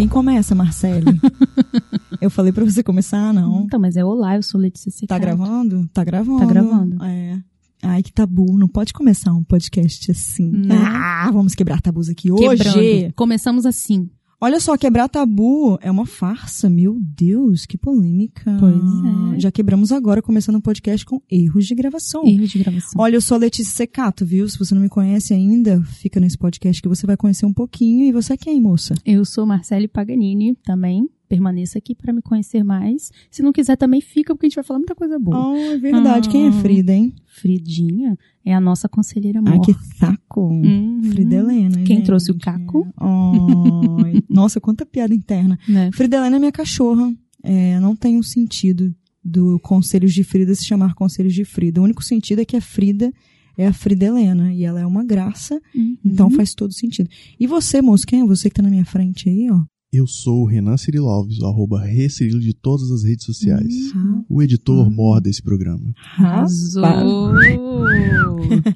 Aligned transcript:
Quem 0.00 0.08
começa, 0.08 0.54
Marcelo? 0.54 1.04
eu 2.22 2.30
falei 2.30 2.52
pra 2.52 2.64
você 2.64 2.82
começar, 2.82 3.34
não. 3.34 3.64
Então, 3.64 3.78
mas 3.78 3.98
é 3.98 4.04
olá, 4.04 4.34
eu 4.36 4.42
sou 4.42 4.58
Letícia 4.58 4.90
Secato. 4.90 5.08
Tá 5.08 5.18
gravando? 5.18 5.86
Tá 5.92 6.02
gravando. 6.02 6.38
Tá 6.38 6.46
gravando. 6.46 7.04
É. 7.04 7.38
Ai, 7.82 8.02
que 8.02 8.10
tabu. 8.10 8.56
Não 8.56 8.66
pode 8.66 8.94
começar 8.94 9.30
um 9.34 9.44
podcast 9.44 10.10
assim. 10.10 10.50
Né? 10.50 10.74
Ah, 10.74 11.30
vamos 11.30 11.54
quebrar 11.54 11.82
tabus 11.82 12.08
aqui 12.08 12.30
Quebrando. 12.30 12.78
hoje. 12.78 13.12
Começamos 13.14 13.66
assim. 13.66 14.08
Olha 14.42 14.58
só, 14.58 14.74
quebrar 14.74 15.06
tabu 15.06 15.78
é 15.82 15.90
uma 15.90 16.06
farsa. 16.06 16.70
Meu 16.70 16.96
Deus, 16.98 17.66
que 17.66 17.76
polêmica. 17.76 18.56
Pois 18.58 19.34
é. 19.36 19.38
Já 19.38 19.52
quebramos 19.52 19.92
agora, 19.92 20.22
começando 20.22 20.56
o 20.56 20.62
podcast 20.62 21.04
com 21.04 21.20
erros 21.30 21.66
de 21.66 21.74
gravação. 21.74 22.26
Erro 22.26 22.46
de 22.46 22.58
gravação. 22.58 22.98
Olha, 22.98 23.16
eu 23.16 23.20
sou 23.20 23.34
a 23.34 23.38
Letícia 23.38 23.74
Secato, 23.74 24.24
viu? 24.24 24.48
Se 24.48 24.58
você 24.58 24.74
não 24.74 24.80
me 24.80 24.88
conhece 24.88 25.34
ainda, 25.34 25.82
fica 25.82 26.18
nesse 26.18 26.38
podcast 26.38 26.80
que 26.80 26.88
você 26.88 27.06
vai 27.06 27.18
conhecer 27.18 27.44
um 27.44 27.52
pouquinho. 27.52 28.06
E 28.06 28.12
você 28.12 28.32
é 28.32 28.36
quem, 28.38 28.58
moça? 28.62 28.94
Eu 29.04 29.26
sou 29.26 29.44
Marcele 29.44 29.86
Paganini, 29.86 30.56
também. 30.64 31.06
Permaneça 31.30 31.78
aqui 31.78 31.94
para 31.94 32.12
me 32.12 32.20
conhecer 32.20 32.64
mais. 32.64 33.12
Se 33.30 33.40
não 33.40 33.52
quiser, 33.52 33.76
também 33.76 34.00
fica, 34.00 34.34
porque 34.34 34.46
a 34.46 34.48
gente 34.48 34.56
vai 34.56 34.64
falar 34.64 34.80
muita 34.80 34.96
coisa 34.96 35.16
boa. 35.16 35.50
Oh, 35.52 35.54
é 35.54 35.78
verdade. 35.78 36.28
Ah. 36.28 36.32
Quem 36.32 36.48
é 36.48 36.52
Frida, 36.52 36.92
hein? 36.92 37.14
Fridinha 37.24 38.18
é 38.44 38.52
a 38.52 38.60
nossa 38.60 38.88
conselheira 38.88 39.40
Ai, 39.46 39.52
amor. 39.54 39.64
que 39.64 39.72
saco. 39.96 40.48
Uhum. 40.48 41.00
Frida 41.04 41.36
Helena. 41.36 41.76
Quem 41.84 41.98
gente. 41.98 42.06
trouxe 42.06 42.32
o 42.32 42.34
caco? 42.36 42.84
Ai, 42.98 44.22
nossa, 44.28 44.60
quanta 44.60 44.84
piada 44.84 45.14
interna. 45.14 45.56
Né? 45.68 45.90
Frida 45.94 46.16
Helena 46.16 46.34
é 46.34 46.38
minha 46.40 46.50
cachorra. 46.52 47.14
É, 47.44 47.78
não 47.78 47.94
tem 47.94 48.16
um 48.18 48.22
sentido 48.24 48.92
do 49.24 49.60
Conselhos 49.60 50.12
de 50.12 50.24
Frida 50.24 50.52
se 50.54 50.66
chamar 50.66 50.94
Conselhos 50.94 51.32
de 51.32 51.44
Frida. 51.44 51.80
O 51.80 51.84
único 51.84 52.02
sentido 52.02 52.40
é 52.40 52.44
que 52.44 52.56
a 52.56 52.60
Frida 52.60 53.12
é 53.56 53.68
a 53.68 53.72
Frida 53.72 54.06
Helena. 54.06 54.52
E 54.52 54.64
ela 54.64 54.80
é 54.80 54.86
uma 54.86 55.04
graça, 55.04 55.60
Uhum. 55.74 55.96
então 56.04 56.28
faz 56.30 56.54
todo 56.54 56.72
sentido. 56.74 57.08
E 57.38 57.46
você, 57.46 57.80
moço, 57.80 58.04
quem 58.04 58.22
é 58.22 58.26
você 58.26 58.48
que 58.48 58.56
tá 58.56 58.62
na 58.62 58.68
minha 58.70 58.84
frente 58.84 59.28
aí, 59.28 59.48
ó? 59.48 59.62
Eu 59.92 60.06
sou 60.06 60.42
o 60.42 60.46
Renan 60.46 60.76
Ciriloves, 60.76 61.40
o 61.40 61.46
arroba 61.46 61.80
Recirilo 61.80 62.38
de 62.38 62.54
todas 62.54 62.92
as 62.92 63.02
redes 63.02 63.24
sociais. 63.26 63.92
Hum. 63.92 64.24
O 64.28 64.40
editor 64.40 64.88
mor 64.88 65.20
desse 65.20 65.42
programa. 65.42 65.92
Arrasou! 66.16 67.32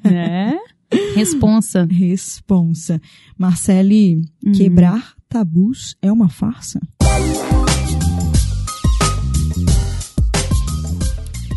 né? 0.03 0.57
Responsa. 1.15 1.85
Responsa. 1.89 3.01
Marcele, 3.37 4.25
Uhum. 4.45 4.51
quebrar 4.51 5.15
tabus 5.29 5.95
é 6.01 6.11
uma 6.11 6.27
farsa? 6.27 6.81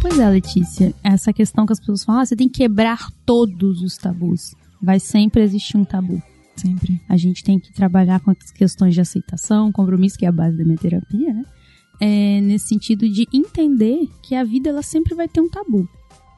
Pois 0.01 0.19
é, 0.21 0.31
Letícia. 0.31 0.95
Essa 1.03 1.33
questão 1.33 1.67
que 1.67 1.73
as 1.73 1.81
pessoas 1.81 2.05
falam, 2.05 2.21
ah, 2.21 2.27
você 2.27 2.37
tem 2.37 2.49
que 2.49 2.59
quebrar 2.59 3.11
todos 3.27 3.83
os 3.83 3.97
tabus. 3.97 4.55
Vai 4.81 5.01
sempre 5.01 5.43
existir 5.43 5.77
um 5.77 5.85
tabu. 5.85 6.23
Sempre. 6.59 7.01
A 7.09 7.17
gente 7.17 7.43
tem 7.45 7.59
que 7.59 7.73
trabalhar 7.73 8.21
com 8.21 8.31
as 8.31 8.51
questões 8.53 8.95
de 8.95 9.01
aceitação, 9.01 9.73
compromisso, 9.73 10.19
que 10.19 10.25
é 10.25 10.29
a 10.29 10.33
base 10.33 10.57
da 10.57 10.65
minha 10.65 10.79
terapia, 10.79 11.33
né? 11.33 11.45
É, 12.01 12.41
nesse 12.41 12.69
sentido 12.69 13.09
de 13.09 13.27
entender 13.33 14.09
que 14.23 14.35
a 14.35 14.45
vida 14.45 14.71
ela 14.71 14.83
sempre 14.83 15.15
vai 15.15 15.29
ter 15.29 15.41
um 15.41 15.49
tabu. 15.49 15.89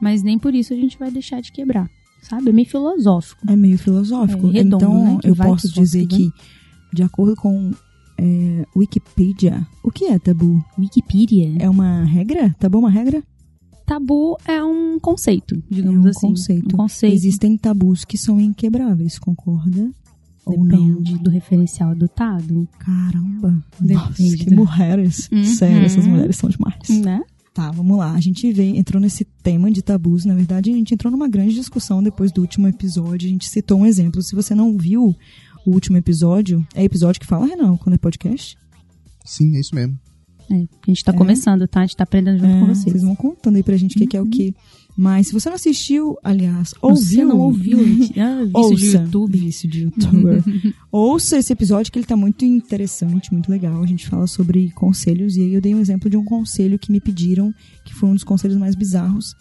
Mas 0.01 0.23
nem 0.23 0.39
por 0.39 0.55
isso 0.55 0.73
a 0.73 0.77
gente 0.77 0.99
vai 0.99 1.11
deixar 1.11 1.41
de 1.41 1.53
quebrar. 1.53 1.89
Sabe? 2.23 2.51
É 2.51 2.53
meio 2.53 2.69
filosófico. 2.69 3.51
É 3.51 3.57
meio 3.57 3.79
filosófico. 3.79 4.49
É 4.49 4.53
redondo, 4.53 4.85
então, 4.85 5.05
né? 5.05 5.21
Eu 5.25 5.37
posso 5.37 5.69
dizer 5.73 6.07
que 6.07 6.31
de 6.93 7.03
acordo 7.03 7.37
com 7.37 7.73
é, 8.19 8.67
Wikipedia, 8.77 9.67
o 9.83 9.91
que 9.91 10.07
é 10.07 10.19
tabu? 10.19 10.63
Wikipedia. 10.79 11.55
É 11.59 11.69
uma 11.69 12.05
regra? 12.05 12.55
Tabu 12.59 12.79
é 12.79 12.81
uma 12.81 12.91
regra? 12.91 13.23
Tabu 13.87 14.37
é 14.47 14.63
um 14.63 15.01
conceito, 15.01 15.61
digamos 15.69 16.05
é 16.05 16.09
um 16.09 16.11
assim. 16.11 16.27
conceito. 16.29 16.75
Um 16.75 16.77
conceito. 16.77 17.15
Existem 17.15 17.57
tabus 17.57 18.05
que 18.05 18.17
são 18.17 18.41
inquebráveis, 18.41 19.19
concorda? 19.19 19.91
Ou 20.47 20.65
Depende 20.65 21.13
não? 21.15 21.23
do 21.23 21.31
referencial 21.31 21.91
adotado. 21.91 22.69
Caramba. 22.79 23.63
Depende 23.79 23.95
Nossa, 23.95 24.37
que 24.37 24.45
do- 24.47 24.57
mulheres. 24.57 25.29
Uhum. 25.31 25.45
Sério, 25.45 25.85
essas 25.85 26.07
mulheres 26.07 26.37
são 26.37 26.49
demais. 26.51 26.89
Né? 26.89 27.21
Tá, 27.53 27.71
vamos 27.71 27.99
lá. 27.99 28.13
A 28.13 28.21
gente 28.21 28.51
veio, 28.53 28.77
entrou 28.77 29.01
nesse 29.01 29.25
tema 29.43 29.71
de 29.71 29.83
tabus. 29.83 30.25
Na 30.25 30.35
verdade, 30.35 30.71
a 30.71 30.75
gente 30.75 30.95
entrou 30.95 31.11
numa 31.11 31.29
grande 31.29 31.55
discussão 31.55 32.03
depois 32.03 32.33
do 32.33 32.41
último 32.41 32.69
episódio. 32.69 33.29
A 33.29 33.31
gente 33.31 33.49
citou 33.49 33.81
um 33.81 33.87
exemplo. 33.87 34.23
Se 34.23 34.35
você 34.35 34.55
não 34.55 34.77
viu 34.79 35.15
o 35.67 35.71
último 35.71 35.97
episódio, 35.97 36.67
é 36.75 36.83
episódio 36.85 37.21
que 37.21 37.27
fala, 37.27 37.47
Renan, 37.47 37.77
quando 37.77 37.95
é 37.95 37.99
podcast? 37.99 38.57
Sim, 39.25 39.57
é 39.57 39.61
isso 39.61 39.75
mesmo. 39.75 39.99
É, 40.51 40.55
a 40.57 40.87
gente 40.91 41.05
tá 41.05 41.13
É. 41.13 41.17
começando, 41.17 41.67
tá? 41.69 41.81
A 41.81 41.87
gente 41.87 41.97
tá 41.97 42.05
aprendendo 42.05 42.39
junto 42.41 42.51
É, 42.53 42.61
com 42.61 42.67
vocês. 42.67 42.85
vocês 42.93 43.03
vão 43.03 43.15
contando 43.15 43.57
aí 43.57 43.63
pra 43.63 43.77
gente 43.77 43.97
o 43.97 43.99
que, 44.01 44.07
que 44.07 44.17
é 44.17 44.21
o 44.21 44.27
que. 44.27 44.55
Mas 44.97 45.29
se 45.29 45.33
você 45.33 45.49
não 45.49 45.55
assistiu, 45.57 46.19
aliás, 46.23 46.71
Você 46.83 47.21
ouviu. 47.23 47.29
não 47.29 47.39
ouviu, 47.39 47.79
Letícia? 47.79 48.27
Ah, 48.27 48.45
vício 48.45 48.77
de. 48.77 48.97
YouTube. 48.97 49.39
Vício 49.39 49.69
de 49.71 49.81
youtuber. 49.85 50.43
Ouça 50.91 51.39
esse 51.39 51.53
episódio 51.53 51.91
que 51.93 51.99
ele 51.99 52.07
tá 52.07 52.17
muito 52.17 52.45
interessante, 52.45 53.33
muito 53.33 53.51
legal. 53.51 53.83
A 53.83 53.87
gente 53.87 54.09
fala 54.09 54.27
sobre 54.27 54.71
conselhos 54.73 55.37
e 55.37 55.43
aí 55.43 55.55
eu 55.55 55.61
dei 55.61 55.75
um 55.75 55.81
exemplo 55.81 56.11
de 56.11 56.17
um 56.17 56.25
conselho 56.25 56.79
que 56.79 56.91
me 56.91 57.01
pediram, 57.01 57.55
que 57.85 57.95
foi 57.95 58.09
um 58.11 58.15
dos 58.15 58.25
conselhos 58.25 58.57
mais 58.57 58.75
bizarros. 58.75 59.35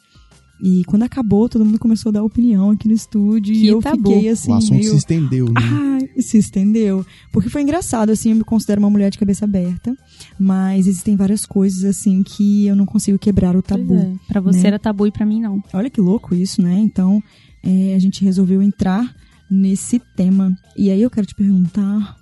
E 0.62 0.84
quando 0.86 1.04
acabou, 1.04 1.48
todo 1.48 1.64
mundo 1.66 1.80
começou 1.80 2.10
a 2.10 2.14
dar 2.14 2.24
opinião 2.24 2.72
aqui 2.72 2.88
no 2.88 2.94
estúdio 2.94 3.54
Que 3.54 3.64
e 3.64 3.68
eu 3.68 3.82
tabu. 3.82 4.12
fiquei 4.12 4.30
assim 4.30 4.52
o 4.52 4.56
assunto 4.56 4.74
meio 4.74 4.90
se 4.92 4.98
estendeu, 4.98 5.46
né? 5.46 5.54
Ai, 5.56 6.22
se 6.22 6.38
estendeu. 6.38 7.06
Porque 7.32 7.50
foi 7.50 7.62
engraçado, 7.62 8.10
assim, 8.10 8.32
eu 8.32 8.36
me 8.36 8.44
considero 8.44 8.82
uma 8.82 8.90
mulher 8.90 9.10
de 9.10 9.18
cabeça 9.18 9.46
aberta, 9.46 9.96
mas 10.38 10.86
existem 10.88 11.16
várias 11.16 11.46
coisas, 11.46 11.84
assim, 11.86 12.22
que 12.24 12.66
eu 12.66 12.76
não 12.76 12.86
consigo 12.86 13.18
quebrar 13.18 13.56
o 13.56 13.62
tabu. 13.62 13.88
Pois 13.88 14.02
é. 14.02 14.12
Pra 14.28 14.42
você 14.42 14.62
né? 14.64 14.68
era 14.68 14.80
tabu 14.80 15.08
e 15.08 15.12
pra 15.12 15.26
mim 15.26 15.42
não. 15.42 15.64
Olha 15.74 15.90
que 15.90 16.02
louco 16.02 16.36
isso, 16.36 16.62
né? 16.62 16.78
Então, 16.80 17.24
é, 17.64 17.96
a 17.96 18.00
gente 18.00 18.24
resolveu 18.24 18.62
entrar 18.62 19.16
nesse 19.50 20.00
tema. 20.16 20.54
E 20.78 20.92
aí 20.92 21.02
eu 21.02 21.10
quero 21.10 21.26
te 21.26 21.36
perguntar, 21.36 22.18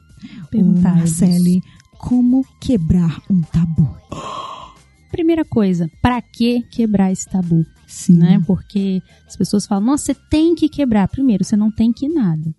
Perguntar. 0.49 0.95
Marcele, 0.95 1.61
como 1.97 2.45
quebrar 2.59 3.19
um 3.29 3.41
tabu? 3.41 3.89
Primeira 5.17 5.43
coisa, 5.43 5.89
pra 5.99 6.21
que 6.21 6.61
quebrar 6.69 7.11
esse 7.11 7.27
tabu? 7.27 7.65
Sim. 7.87 8.19
Né? 8.19 8.43
Porque 8.45 9.01
as 9.25 9.35
pessoas 9.35 9.65
falam, 9.65 9.83
nossa, 9.83 10.13
você 10.13 10.15
tem 10.29 10.53
que 10.53 10.69
quebrar. 10.69 11.07
Primeiro, 11.07 11.43
você 11.43 11.57
não 11.57 11.71
tem 11.71 11.91
que 11.91 12.07
nada. 12.07 12.53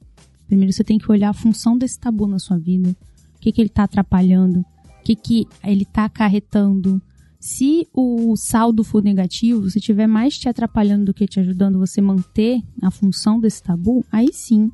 Primeiro, 0.48 0.72
você 0.72 0.82
tem 0.82 0.98
que 0.98 1.08
olhar 1.08 1.30
a 1.30 1.32
função 1.32 1.78
desse 1.78 2.00
tabu 2.00 2.26
na 2.26 2.40
sua 2.40 2.58
vida. 2.58 2.90
O 2.90 3.38
que, 3.38 3.52
que 3.52 3.60
ele 3.60 3.68
tá 3.68 3.84
atrapalhando? 3.84 4.58
O 4.58 5.04
que, 5.04 5.14
que 5.14 5.46
ele 5.62 5.84
tá 5.84 6.06
acarretando? 6.06 7.00
Se 7.38 7.86
o 7.94 8.34
saldo 8.34 8.82
for 8.82 9.04
negativo, 9.04 9.70
se 9.70 9.78
tiver 9.80 10.08
mais 10.08 10.36
te 10.36 10.48
atrapalhando 10.48 11.04
do 11.04 11.14
que 11.14 11.28
te 11.28 11.38
ajudando 11.38 11.78
você 11.78 12.00
manter 12.00 12.60
a 12.82 12.90
função 12.90 13.38
desse 13.38 13.62
tabu, 13.62 14.04
aí 14.10 14.32
sim 14.32 14.68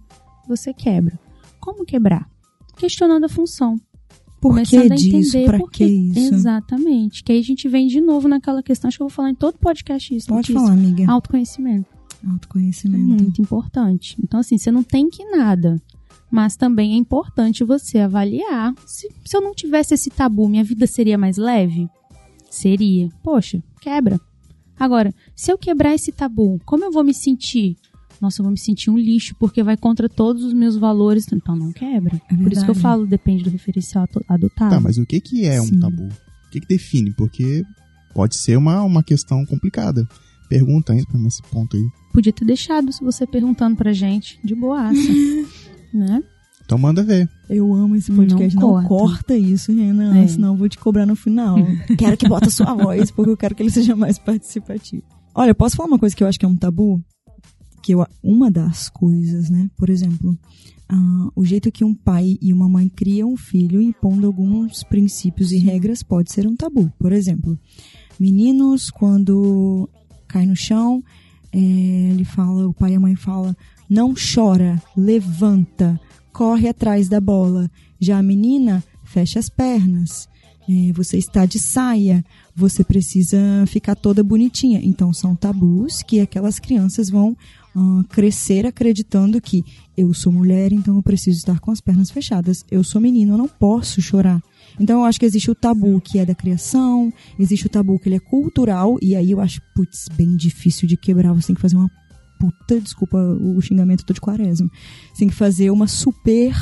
você 0.49 0.73
quebra. 0.73 1.21
Como 1.61 1.85
quebrar? 1.85 2.27
Questionando 2.79 3.25
a 3.25 3.29
função. 3.29 3.79
Por 4.45 4.61
que 4.61 4.89
disso? 4.91 5.39
entender 5.39 5.59
por 5.59 5.71
que 5.71 5.85
isso? 5.87 6.35
Exatamente. 6.35 7.25
Que 7.25 7.33
aí 7.33 7.39
a 7.39 7.43
gente 7.43 7.67
vem 7.67 7.87
de 7.87 7.99
novo 7.99 8.29
naquela 8.29 8.63
questão, 8.63 8.89
acho 8.89 8.99
que 8.99 9.03
eu 9.03 9.09
vou 9.09 9.15
falar 9.15 9.31
em 9.31 9.35
todo 9.35 9.57
podcast 9.57 10.15
isso. 10.15 10.29
Pode 10.29 10.53
falar, 10.53 10.73
amiga. 10.73 11.11
Autoconhecimento. 11.11 11.89
É 12.23 12.29
Autoconhecimento. 12.29 13.23
muito 13.23 13.41
importante. 13.41 14.17
Então, 14.23 14.39
assim, 14.39 14.59
você 14.59 14.71
não 14.71 14.83
tem 14.83 15.09
que 15.09 15.25
nada. 15.31 15.81
Mas 16.31 16.57
também 16.57 16.93
é 16.93 16.97
importante 16.97 17.65
você 17.65 17.99
avaliar. 18.01 18.75
Se, 18.85 19.09
se 19.25 19.35
eu 19.35 19.41
não 19.41 19.55
tivesse 19.55 19.95
esse 19.95 20.11
tabu, 20.11 20.47
minha 20.47 20.63
vida 20.63 20.87
seria 20.87 21.17
mais 21.17 21.39
leve? 21.39 21.89
Seria. 22.51 23.09
Poxa, 23.23 23.63
quebra. 23.81 24.21
Agora, 24.79 25.15
se 25.35 25.51
eu 25.51 25.57
quebrar 25.57 25.95
esse 25.95 26.13
tabu, 26.13 26.61
como 26.67 26.85
eu 26.85 26.93
vou 26.93 27.03
me 27.03 27.15
sentir? 27.15 27.79
Nossa, 28.21 28.41
eu 28.41 28.45
vou 28.45 28.53
me 28.53 28.59
sentir 28.59 28.91
um 28.91 28.97
lixo 28.99 29.35
porque 29.39 29.63
vai 29.63 29.77
contra 29.77 30.09
todos 30.09 30.45
os 30.45 30.53
meus 30.53 30.77
valores. 30.77 31.27
Então 31.33 31.55
não 31.57 31.73
quebra. 31.73 32.21
É 32.31 32.37
Por 32.37 32.53
isso 32.53 32.65
que 32.65 32.71
eu 32.71 32.75
falo, 32.75 33.07
depende 33.07 33.45
do 33.45 33.51
referencial 33.51 34.09
adotado. 34.29 34.71
Tá, 34.75 34.81
mas 34.81 34.99
o 34.99 35.05
que, 35.07 35.21
que 35.21 35.45
é 35.47 35.61
um 35.61 35.67
Sim. 35.67 35.81
tabu? 35.81 36.05
O 36.05 36.51
que, 36.51 36.61
que 36.61 36.69
define? 36.69 37.13
Porque 37.13 37.65
pode 38.15 38.37
ser 38.37 38.57
uma, 38.57 38.83
uma 38.83 39.03
questão 39.03 39.45
complicada. 39.45 40.07
Pergunta 40.49 40.93
aí 40.93 41.05
pra 41.07 41.19
nesse 41.19 41.43
ponto 41.43 41.77
aí. 41.77 41.83
Podia 42.13 42.33
ter 42.33 42.45
deixado 42.45 42.93
se 42.93 43.03
você 43.03 43.27
perguntando 43.27 43.77
pra 43.77 43.93
gente, 43.93 44.39
de 44.45 44.55
boaça. 44.55 44.95
né? 45.93 46.23
Então 46.65 46.79
manda 46.79 47.03
ver. 47.03 47.29
Eu 47.49 47.75
amo 47.75 47.95
esse 47.97 48.11
Não 48.11 48.19
podcast. 48.19 48.57
Não, 48.57 48.63
corta. 48.63 48.89
corta 48.89 49.37
isso, 49.37 49.73
Renan, 49.73 50.17
É. 50.17 50.27
senão 50.29 50.53
eu 50.55 50.57
vou 50.57 50.69
te 50.69 50.79
cobrar 50.79 51.05
no 51.07 51.17
final. 51.17 51.57
quero 51.99 52.17
que 52.17 52.29
bota 52.29 52.49
sua 52.51 52.75
voz, 52.75 53.11
porque 53.11 53.31
eu 53.31 53.37
quero 53.37 53.55
que 53.55 53.63
ele 53.63 53.71
seja 53.71 53.95
mais 53.97 54.19
participativo. 54.19 55.03
Olha, 55.35 55.51
eu 55.51 55.55
posso 55.55 55.77
falar 55.77 55.89
uma 55.89 55.99
coisa 55.99 56.15
que 56.15 56.23
eu 56.23 56.29
acho 56.29 56.39
que 56.39 56.45
é 56.47 56.49
um 56.49 56.57
tabu? 56.57 57.03
Que 57.85 57.93
eu, 57.93 58.07
uma 58.23 58.51
das 58.51 58.89
coisas, 58.89 59.51
né? 59.51 59.69
Por 59.77 59.91
exemplo, 59.91 60.35
ah, 60.89 61.29
o 61.37 61.45
jeito 61.45 61.71
que 61.71 61.85
um 61.85 61.95
pai 61.95 62.39
e 62.41 62.51
uma 62.51 62.67
mãe 62.67 62.89
criam 62.89 63.35
um 63.35 63.37
filho 63.37 63.79
impondo 63.79 64.27
alguns 64.27 64.83
princípios 64.83 65.53
e 65.53 65.59
regras 65.59 66.03
pode 66.03 66.33
ser 66.33 66.47
um 66.47 66.57
tabu. 66.57 66.91
Por 66.99 67.13
exemplo, 67.13 67.59
meninos, 68.19 68.91
quando 68.91 69.87
cai 70.27 70.47
no 70.47 70.57
chão, 70.57 71.05
é, 71.53 71.59
ele 71.59 72.25
fala, 72.25 72.67
o 72.67 72.73
pai 72.73 72.93
e 72.93 72.95
a 72.95 73.01
mãe 73.01 73.17
fala, 73.17 73.55
não 73.87 74.15
chora, 74.15 74.83
levanta, 74.97 76.01
corre 76.33 76.69
atrás 76.69 77.07
da 77.07 77.21
bola. 77.21 77.71
Já 78.01 78.19
a 78.19 78.23
menina, 78.23 78.83
fecha 79.05 79.39
as 79.39 79.51
pernas. 79.51 80.27
É, 80.67 80.91
você 80.95 81.19
está 81.19 81.45
de 81.45 81.59
saia, 81.59 82.25
você 82.57 82.83
precisa 82.83 83.39
ficar 83.67 83.95
toda 83.95 84.25
bonitinha. 84.25 84.81
Então 84.83 85.13
são 85.13 85.37
tabus 85.37 86.03
que 86.03 86.21
aquelas 86.21 86.59
crianças 86.59 87.11
vão 87.11 87.37
ah, 87.77 88.03
crescer 88.09 88.67
acreditando 88.67 89.41
que 89.41 89.65
eu 89.97 90.13
sou 90.15 90.33
mulher, 90.33 90.73
então 90.73 90.97
eu 90.97 91.03
preciso 91.03 91.39
estar 91.39 91.59
com 91.61 91.71
as 91.71 91.81
pernas 91.81 92.11
fechadas. 92.11 92.65
Eu 92.71 92.85
sou 92.85 93.01
menino, 93.01 93.35
eu 93.35 93.39
não 93.39 93.49
posso 93.49 94.01
chorar. 94.01 94.41
Então 94.79 95.01
eu 95.01 95.05
acho 95.05 95.21
que 95.21 95.27
existe 95.27 95.51
o 95.51 95.55
tabu 95.55 96.01
que 96.01 96.19
é 96.19 96.27
da 96.27 96.35
criação, 96.35 97.13
existe 97.39 97.67
o 97.67 97.69
tabu 97.69 97.99
que 97.99 98.09
ele 98.09 98.17
é 98.17 98.21
cultural, 98.21 98.97
e 99.01 99.15
aí 99.15 99.31
eu 99.31 99.41
acho, 99.41 99.61
putz, 99.75 100.07
bem 100.17 100.37
difícil 100.37 100.89
de 100.89 100.97
quebrar. 100.97 101.33
Você 101.33 101.49
tem 101.49 101.57
que 101.57 101.63
fazer 101.63 101.77
uma 101.77 101.91
puta, 102.39 102.81
desculpa 102.81 103.17
o 103.17 103.61
xingamento, 103.61 104.05
tô 104.05 104.13
de 104.13 104.21
quaresma. 104.21 104.69
Você 105.13 105.21
tem 105.21 105.29
que 105.29 105.35
fazer 105.35 105.71
uma 105.71 105.87
super 105.87 106.55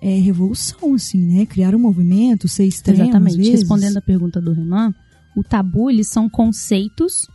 é, 0.00 0.18
revolução, 0.18 0.94
assim, 0.94 1.20
né? 1.20 1.46
Criar 1.46 1.74
um 1.74 1.78
movimento, 1.78 2.48
ser 2.48 2.64
extremo, 2.64 3.02
Exatamente. 3.02 3.36
vezes. 3.36 3.52
Respondendo 3.60 3.96
a 3.96 4.02
pergunta 4.02 4.40
do 4.40 4.52
Renan, 4.52 4.92
o 5.36 5.42
tabu, 5.42 5.90
eles 5.90 6.08
são 6.08 6.28
conceitos 6.28 7.26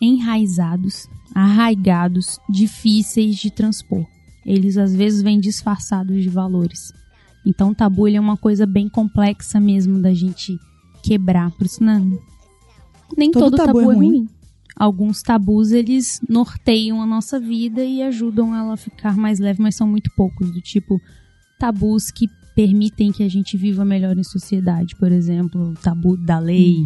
enraizados, 0.00 1.08
arraigados, 1.34 2.38
difíceis 2.48 3.36
de 3.36 3.50
transpor. 3.50 4.06
Eles 4.44 4.76
às 4.76 4.94
vezes 4.94 5.22
vêm 5.22 5.38
disfarçados 5.38 6.22
de 6.22 6.28
valores. 6.28 6.92
Então, 7.44 7.70
o 7.70 7.74
tabu 7.74 8.08
é 8.08 8.20
uma 8.20 8.36
coisa 8.36 8.66
bem 8.66 8.88
complexa 8.88 9.60
mesmo 9.60 10.00
da 10.00 10.12
gente 10.12 10.58
quebrar. 11.02 11.50
Por 11.52 11.66
isso, 11.66 11.82
não, 11.82 12.18
nem 13.16 13.30
Todo 13.30 13.50
todo, 13.50 13.56
tabu 13.56 13.78
tabu, 13.78 13.80
é 13.80 13.94
é 13.94 13.96
ruim. 13.96 14.08
ruim. 14.08 14.28
Alguns 14.76 15.22
tabus, 15.22 15.72
eles 15.72 16.20
norteiam 16.28 17.02
a 17.02 17.06
nossa 17.06 17.40
vida 17.40 17.84
e 17.84 18.00
ajudam 18.00 18.54
ela 18.54 18.74
a 18.74 18.76
ficar 18.76 19.16
mais 19.16 19.40
leve, 19.40 19.60
mas 19.60 19.74
são 19.74 19.88
muito 19.88 20.10
poucos. 20.16 20.52
Do 20.52 20.60
tipo, 20.60 21.00
tabus 21.58 22.12
que 22.12 22.28
permitem 22.58 23.12
que 23.12 23.22
a 23.22 23.28
gente 23.28 23.56
viva 23.56 23.84
melhor 23.84 24.18
em 24.18 24.24
sociedade. 24.24 24.96
Por 24.96 25.12
exemplo, 25.12 25.70
o 25.70 25.74
tabu 25.74 26.16
da 26.16 26.40
lei, 26.40 26.78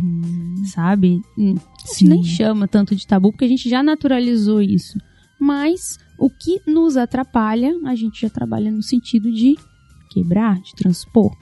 sabe? 0.67 1.23
Hum, 1.39 1.55
A 1.55 1.89
gente 1.89 1.95
Sim. 1.95 2.09
nem 2.09 2.23
chama 2.23 2.69
tanto 2.69 2.95
de 2.95 3.07
tabu 3.07 3.33
porque 3.33 3.47
a 3.47 3.49
gente 3.49 3.71
já 3.71 3.83
naturalizou 3.83 4.61
isso. 4.61 4.99
Mas 5.41 5.99
o 6.19 6.29
que 6.29 6.61
nos 6.71 6.99
atrapalha, 6.99 7.73
a 7.87 7.95
gente 7.95 8.21
já 8.21 8.29
trabalha 8.29 8.71
no 8.71 8.83
sentido 8.83 9.33
de 9.33 9.57
quebrar, 10.11 10.61
de 10.61 10.75
transpor. 10.75 11.35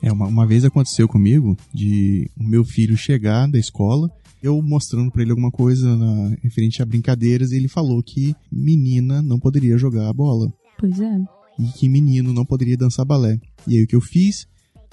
É, 0.00 0.12
uma, 0.12 0.28
uma 0.28 0.46
vez 0.46 0.64
aconteceu 0.64 1.08
comigo 1.08 1.56
de 1.74 2.30
o 2.38 2.44
meu 2.44 2.64
filho 2.64 2.96
chegar 2.96 3.48
da 3.48 3.58
escola, 3.58 4.08
eu 4.40 4.62
mostrando 4.62 5.10
pra 5.10 5.22
ele 5.22 5.32
alguma 5.32 5.50
coisa 5.50 5.96
na, 5.96 6.36
referente 6.44 6.80
a 6.80 6.86
brincadeiras, 6.86 7.50
e 7.50 7.56
ele 7.56 7.66
falou 7.66 8.00
que 8.04 8.36
menina 8.52 9.20
não 9.20 9.40
poderia 9.40 9.76
jogar 9.76 10.08
a 10.08 10.12
bola 10.12 10.52
Pois 10.78 11.00
é. 11.00 11.18
E 11.58 11.64
que 11.78 11.88
menino 11.88 12.32
não 12.32 12.44
poderia 12.44 12.76
dançar 12.76 13.04
balé. 13.04 13.38
E 13.66 13.76
aí 13.78 13.84
o 13.84 13.86
que 13.86 13.96
eu 13.96 14.00
fiz? 14.00 14.46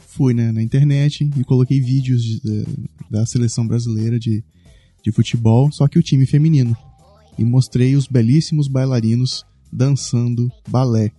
Fui 0.07 0.33
né, 0.33 0.51
na 0.51 0.61
internet 0.61 1.29
e 1.37 1.43
coloquei 1.43 1.79
vídeos 1.79 2.21
de- 2.23 2.39
da, 3.09 3.19
da 3.19 3.25
seleção 3.25 3.65
brasileira 3.65 4.19
de, 4.19 4.43
de 5.03 5.11
futebol, 5.11 5.71
só 5.71 5.87
que 5.87 5.97
o 5.97 6.03
time 6.03 6.25
feminino. 6.25 6.75
E 7.37 7.43
mostrei 7.45 7.95
os 7.95 8.07
belíssimos 8.07 8.67
bailarinos 8.67 9.45
dançando 9.71 10.51
balé. 10.67 11.11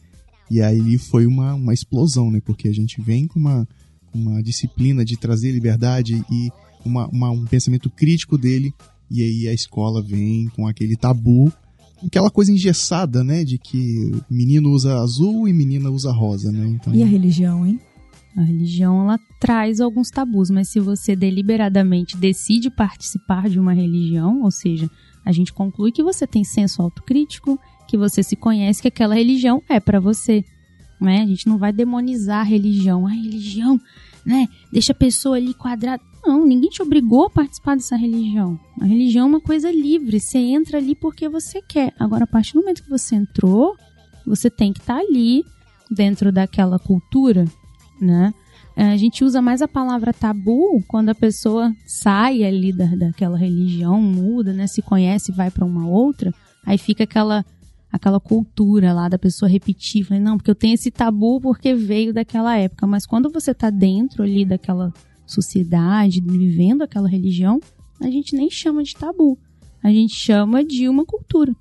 E 0.50 0.60
aí 0.60 0.98
foi 0.98 1.26
uma, 1.26 1.54
uma 1.54 1.72
explosão, 1.72 2.30
né? 2.30 2.40
Porque 2.44 2.68
a 2.68 2.72
gente 2.74 3.00
vem 3.00 3.26
com 3.26 3.40
uma, 3.40 3.66
uma 4.14 4.42
disciplina 4.42 5.04
de 5.04 5.16
trazer 5.16 5.50
liberdade 5.52 6.22
e 6.30 6.50
uma, 6.84 7.08
uma- 7.08 7.30
um 7.30 7.46
pensamento 7.46 7.88
crítico 7.88 8.36
dele. 8.36 8.72
E 9.10 9.22
aí 9.22 9.48
a 9.48 9.54
escola 9.54 10.02
vem 10.02 10.48
com 10.54 10.66
aquele 10.66 10.96
tabu, 10.96 11.50
aquela 12.06 12.30
coisa 12.30 12.52
engessada, 12.52 13.22
né? 13.22 13.44
De 13.44 13.58
que 13.58 14.12
menino 14.30 14.70
usa 14.70 14.98
azul 14.98 15.48
e 15.48 15.52
menina 15.52 15.90
usa 15.90 16.12
rosa, 16.12 16.50
né? 16.50 16.66
Então, 16.66 16.94
E 16.94 17.02
a 17.02 17.06
religião, 17.06 17.66
hein? 17.66 17.80
A 18.36 18.42
religião 18.42 19.02
ela 19.02 19.18
traz 19.38 19.80
alguns 19.80 20.10
tabus, 20.10 20.48
mas 20.48 20.68
se 20.68 20.80
você 20.80 21.14
deliberadamente 21.14 22.16
decide 22.16 22.70
participar 22.70 23.48
de 23.48 23.58
uma 23.58 23.74
religião, 23.74 24.42
ou 24.42 24.50
seja, 24.50 24.90
a 25.24 25.32
gente 25.32 25.52
conclui 25.52 25.92
que 25.92 26.02
você 26.02 26.26
tem 26.26 26.42
senso 26.42 26.80
autocrítico, 26.80 27.58
que 27.86 27.96
você 27.96 28.22
se 28.22 28.34
conhece, 28.34 28.80
que 28.80 28.88
aquela 28.88 29.14
religião 29.14 29.62
é 29.68 29.78
para 29.78 30.00
você, 30.00 30.42
né? 31.00 31.20
A 31.20 31.26
gente 31.26 31.46
não 31.46 31.58
vai 31.58 31.72
demonizar 31.72 32.40
a 32.40 32.44
religião, 32.44 33.06
a 33.06 33.10
religião, 33.10 33.78
né? 34.24 34.48
Deixa 34.72 34.92
a 34.92 34.96
pessoa 34.96 35.36
ali 35.36 35.52
quadrada. 35.52 36.02
Não, 36.24 36.46
ninguém 36.46 36.70
te 36.70 36.80
obrigou 36.82 37.26
a 37.26 37.30
participar 37.30 37.74
dessa 37.74 37.96
religião. 37.96 38.58
A 38.80 38.84
religião 38.84 39.26
é 39.26 39.28
uma 39.28 39.40
coisa 39.40 39.70
livre, 39.70 40.20
você 40.20 40.38
entra 40.38 40.78
ali 40.78 40.94
porque 40.94 41.28
você 41.28 41.60
quer. 41.60 41.92
Agora, 41.98 42.24
a 42.24 42.26
partir 42.26 42.54
do 42.54 42.60
momento 42.60 42.82
que 42.82 42.90
você 42.90 43.16
entrou, 43.16 43.76
você 44.24 44.48
tem 44.48 44.72
que 44.72 44.80
estar 44.80 44.98
ali 44.98 45.44
dentro 45.90 46.30
daquela 46.30 46.78
cultura, 46.78 47.44
né? 48.00 48.32
É, 48.76 48.84
A 48.84 48.96
gente 48.96 49.24
usa 49.24 49.42
mais 49.42 49.60
a 49.60 49.68
palavra 49.68 50.12
tabu 50.12 50.82
quando 50.88 51.10
a 51.10 51.14
pessoa 51.14 51.74
sai 51.86 52.42
ali 52.44 52.72
da, 52.72 52.86
daquela 52.86 53.36
religião, 53.36 54.00
muda, 54.00 54.52
né? 54.52 54.66
Se 54.66 54.80
conhece, 54.80 55.32
vai 55.32 55.50
para 55.50 55.64
uma 55.64 55.86
outra, 55.86 56.32
aí 56.64 56.78
fica 56.78 57.04
aquela 57.04 57.44
aquela 57.92 58.18
cultura 58.18 58.90
lá 58.94 59.06
da 59.06 59.18
pessoa 59.18 59.50
repetir, 59.50 60.06
não, 60.18 60.38
porque 60.38 60.50
eu 60.50 60.54
tenho 60.54 60.72
esse 60.72 60.90
tabu 60.90 61.38
porque 61.42 61.74
veio 61.74 62.10
daquela 62.10 62.56
época, 62.56 62.86
mas 62.86 63.04
quando 63.04 63.28
você 63.30 63.52
tá 63.52 63.68
dentro 63.68 64.22
ali 64.22 64.46
daquela 64.46 64.90
sociedade, 65.32 66.20
vivendo 66.20 66.82
aquela 66.82 67.08
religião, 67.08 67.60
a 68.00 68.06
gente 68.10 68.34
nem 68.36 68.50
chama 68.50 68.82
de 68.82 68.94
tabu. 68.94 69.38
A 69.82 69.90
gente 69.90 70.14
chama 70.14 70.64
de 70.64 70.88
uma 70.88 71.04
cultura. 71.04 71.54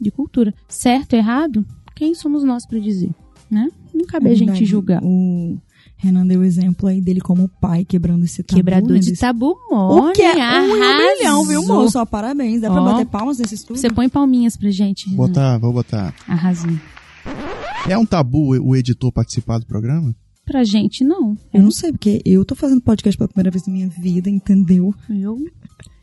De 0.00 0.10
cultura. 0.10 0.52
Certo, 0.68 1.14
errado? 1.14 1.64
Quem 1.94 2.14
somos 2.14 2.44
nós 2.44 2.66
para 2.66 2.78
dizer, 2.78 3.10
né? 3.50 3.68
Não 3.94 4.04
cabe 4.04 4.28
É 4.28 4.32
a 4.32 4.34
gente 4.34 4.64
julgar. 4.66 5.02
O 5.02 5.56
Renan 5.96 6.26
deu 6.26 6.40
o 6.40 6.44
exemplo 6.44 6.86
aí 6.86 7.00
dele 7.00 7.20
como 7.22 7.48
pai 7.58 7.82
quebrando 7.86 8.24
esse 8.26 8.42
tabu. 8.42 8.56
Quebrador 8.58 8.90
né, 8.92 8.98
de 8.98 9.10
desse- 9.10 9.20
tabu 9.22 9.56
O 9.70 9.74
morne, 9.74 10.12
que 10.12 10.20
é 10.20 10.60
um 10.60 10.66
em 10.66 10.72
um 10.82 11.16
milhão, 11.16 11.44
viu, 11.46 11.58
arrasou. 11.60 11.76
moço? 11.82 11.98
Ó, 11.98 12.04
parabéns. 12.04 12.60
Dá 12.60 12.70
pra 12.70 12.82
Ó. 12.82 12.84
bater 12.84 13.06
palmas 13.06 13.38
nesse 13.38 13.54
estudo? 13.54 13.78
Você 13.78 13.88
põe 13.88 14.06
palminhas 14.10 14.54
pra 14.58 14.68
gente. 14.70 15.06
Renan. 15.06 15.16
botar, 15.16 15.56
vou 15.58 15.72
botar. 15.72 16.14
Arrasou. 16.28 16.70
É 17.88 17.96
um 17.96 18.04
tabu 18.04 18.50
o 18.62 18.76
editor 18.76 19.10
participar 19.10 19.58
do 19.58 19.64
programa? 19.66 20.14
Pra 20.46 20.62
gente, 20.62 21.02
não. 21.02 21.36
Eu 21.52 21.60
não 21.60 21.72
sei, 21.72 21.90
porque 21.90 22.22
eu 22.24 22.44
tô 22.44 22.54
fazendo 22.54 22.80
podcast 22.80 23.18
pela 23.18 23.26
primeira 23.28 23.50
vez 23.50 23.66
na 23.66 23.72
minha 23.72 23.88
vida, 23.88 24.30
entendeu? 24.30 24.94
Eu, 25.10 25.44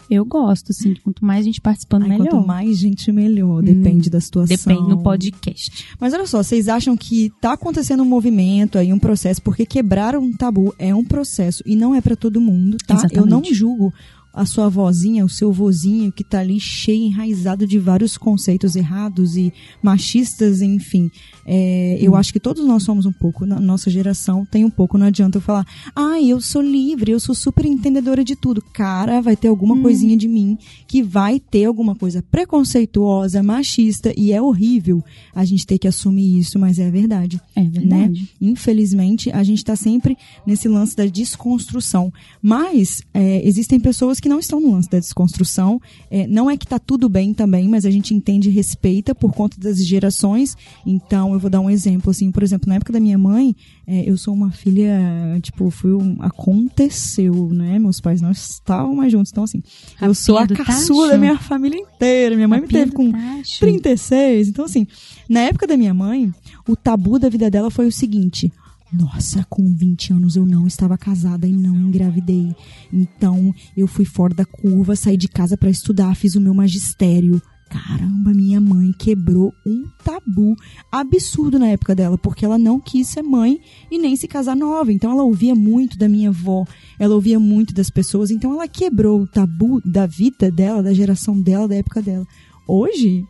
eu 0.10 0.26
gosto, 0.26 0.72
assim. 0.72 0.96
Quanto 1.02 1.24
mais 1.24 1.46
gente 1.46 1.62
participando, 1.62 2.04
Aí, 2.04 2.10
melhor. 2.10 2.28
quanto 2.28 2.46
mais 2.46 2.78
gente, 2.78 3.10
melhor. 3.10 3.64
Depende 3.64 4.10
da 4.10 4.20
situação. 4.20 4.56
Depende 4.56 4.90
no 4.90 5.02
podcast. 5.02 5.96
Mas 5.98 6.14
olha 6.14 6.28
só, 6.28 6.44
vocês 6.44 6.68
acham 6.68 6.98
que 6.98 7.32
tá 7.40 7.54
acontecendo 7.54 8.04
um 8.04 8.06
movimento 8.06 8.78
aí, 8.78 8.92
um 8.92 9.00
processo, 9.00 9.42
porque 9.42 9.66
quebrar 9.66 10.16
um 10.18 10.34
tabu 10.34 10.76
é 10.78 10.94
um 10.94 11.06
processo 11.06 11.64
e 11.66 11.76
não 11.78 11.96
é 11.96 12.02
pra 12.02 12.16
todo 12.18 12.42
mundo, 12.42 12.78
tá? 12.86 12.96
Exatamente. 12.96 13.18
Eu 13.18 13.26
não 13.26 13.42
julgo 13.46 13.94
a 14.34 14.46
sua 14.46 14.68
vozinha, 14.68 15.24
o 15.24 15.30
seu 15.30 15.52
vozinho 15.52 16.12
que 16.12 16.24
tá 16.24 16.40
ali 16.40 16.60
cheio, 16.60 17.06
enraizado 17.06 17.68
de 17.68 17.78
vários 17.78 18.18
conceitos 18.18 18.76
errados 18.76 19.38
e 19.38 19.54
machistas, 19.82 20.62
enfim. 20.62 21.12
É, 21.46 21.98
Eu 22.02 22.16
acho 22.16 22.34
que 22.34 22.40
todos 22.40 22.66
nós 22.66 22.84
somos 22.84 23.06
um 23.06 23.12
pouco, 23.12 23.46
na 23.46 23.60
nossa 23.60 23.90
geração 23.92 24.46
tem 24.46 24.66
um 24.66 24.70
pouco, 24.70 24.98
não 24.98 25.06
adianta 25.08 25.38
eu 25.38 25.42
falar, 25.42 25.66
ah, 25.96 26.20
eu 26.22 26.42
sou 26.42 26.62
livre, 26.62 27.12
eu 27.12 27.20
sou 27.20 27.36
super 27.36 27.66
entendedora 27.66 28.24
de 28.24 28.36
tudo. 28.36 28.62
Cara, 28.74 29.22
vai 29.22 29.36
ter 29.36 29.50
alguma 29.50 29.80
coisinha 29.82 30.18
de 30.18 30.28
mim 30.28 30.58
que 30.88 31.04
vai 31.04 31.40
ter 31.40 31.66
alguma 31.66 31.96
coisa 31.96 32.24
preconceituosa, 32.24 33.44
machista, 33.44 34.14
e 34.18 34.32
é 34.32 34.42
horrível 34.42 35.04
a 35.36 35.46
gente 35.46 35.66
ter 35.68 35.78
que 35.78 35.88
assumir 35.88 36.40
isso, 36.40 36.58
mas 36.58 36.80
é 36.80 36.90
verdade 36.90 37.40
É 37.56 37.62
né? 37.62 37.70
verdade. 37.70 38.30
Infelizmente, 38.42 39.30
a 39.32 39.44
gente 39.44 39.58
está 39.60 39.76
sempre 39.76 40.18
nesse 40.48 40.68
lance 40.68 40.96
da 40.96 41.06
desconstrução. 41.06 42.12
Mas 42.42 43.02
é, 43.14 43.46
existem 43.48 43.80
pessoas 43.80 44.20
que 44.24 44.30
não 44.30 44.40
estão 44.40 44.62
no 44.62 44.72
lance 44.72 44.90
da 44.90 44.98
desconstrução. 45.00 45.82
É, 46.10 46.26
não 46.28 46.50
é 46.50 46.56
que 46.56 46.66
tá 46.66 46.80
tudo 46.80 47.10
bem 47.10 47.34
também, 47.34 47.68
mas 47.68 47.86
a 47.86 47.92
gente 47.92 48.14
entende 48.14 48.48
e 48.48 48.52
respeita 48.54 49.14
por 49.14 49.34
conta 49.34 49.60
das 49.60 49.86
gerações. 49.86 50.56
Então, 50.86 51.34
eu 51.34 51.40
vou 51.40 51.50
dar 51.50 51.60
um 51.60 51.70
exemplo, 51.70 52.10
assim, 52.10 52.32
por 52.32 52.42
exemplo, 52.42 52.70
na 52.70 52.76
época 52.76 52.94
da 52.94 53.02
minha 53.02 53.18
mãe, 53.18 53.54
é, 53.86 54.10
eu 54.10 54.16
sou 54.16 54.34
uma 54.34 54.50
filha, 54.50 54.98
tipo, 55.42 55.70
foi 55.70 55.94
um, 55.94 56.16
aconteceu, 56.22 57.50
né? 57.50 57.78
Meus 57.78 58.00
pais 58.00 58.22
não 58.22 58.32
estavam 58.32 58.96
mais 58.96 59.12
juntos, 59.12 59.30
então 59.30 59.44
assim, 59.44 59.62
eu 60.02 60.14
sou 60.14 60.38
a 60.38 60.48
caçula 60.48 61.10
da 61.10 61.18
minha 61.18 61.38
família 61.38 61.78
inteira. 61.78 62.34
Minha 62.36 62.48
mãe 62.48 62.62
me 62.62 62.68
teve 62.68 62.94
com 62.94 63.12
tacho. 63.12 63.60
36. 63.60 64.48
Então, 64.48 64.64
assim, 64.64 64.88
na 65.28 65.42
época 65.42 65.68
da 65.68 65.76
minha 65.76 65.94
mãe, 65.94 66.34
o 66.66 66.78
tabu 66.78 67.20
da 67.20 67.28
vida 67.28 67.52
dela 67.52 67.70
foi 67.70 67.88
o 67.88 67.92
seguinte. 67.92 68.50
Nossa, 68.94 69.44
com 69.50 69.74
20 69.74 70.14
anos 70.14 70.36
eu 70.36 70.46
não 70.46 70.68
estava 70.68 70.98
casada 70.98 71.48
e 71.48 71.52
não 71.52 71.76
engravidei. 71.76 72.56
Então, 72.92 73.54
eu 73.76 73.88
fui 73.88 74.06
fora 74.06 74.36
da 74.36 74.46
curva, 74.46 74.96
saí 74.96 75.18
de 75.18 75.28
casa 75.28 75.58
para 75.58 75.70
estudar, 75.70 76.16
fiz 76.16 76.36
o 76.36 76.42
meu 76.42 76.54
magistério. 76.54 77.42
Caramba, 77.68 78.32
minha 78.36 78.62
mãe 78.62 78.92
quebrou 78.92 79.52
um 79.66 79.86
tabu 80.04 80.56
absurdo 80.92 81.58
na 81.58 81.70
época 81.70 81.96
dela, 81.96 82.20
porque 82.20 82.46
ela 82.46 82.60
não 82.60 82.80
quis 82.80 83.08
ser 83.08 83.24
mãe 83.24 83.60
e 83.90 83.98
nem 83.98 84.16
se 84.16 84.28
casar 84.28 84.56
nova. 84.56 84.94
Então 84.94 85.12
ela 85.12 85.24
ouvia 85.24 85.56
muito 85.56 85.98
da 85.98 86.08
minha 86.08 86.30
avó, 86.30 86.66
ela 87.00 87.16
ouvia 87.16 87.40
muito 87.40 87.74
das 87.74 87.90
pessoas, 87.90 88.30
então 88.30 88.54
ela 88.54 88.68
quebrou 88.68 89.22
o 89.22 89.28
tabu 89.28 89.82
da 89.84 90.06
vida 90.06 90.52
dela, 90.52 90.84
da 90.84 90.94
geração 90.94 91.42
dela, 91.42 91.68
da 91.68 91.76
época 91.76 92.00
dela. 92.00 92.28
Hoje, 92.68 93.26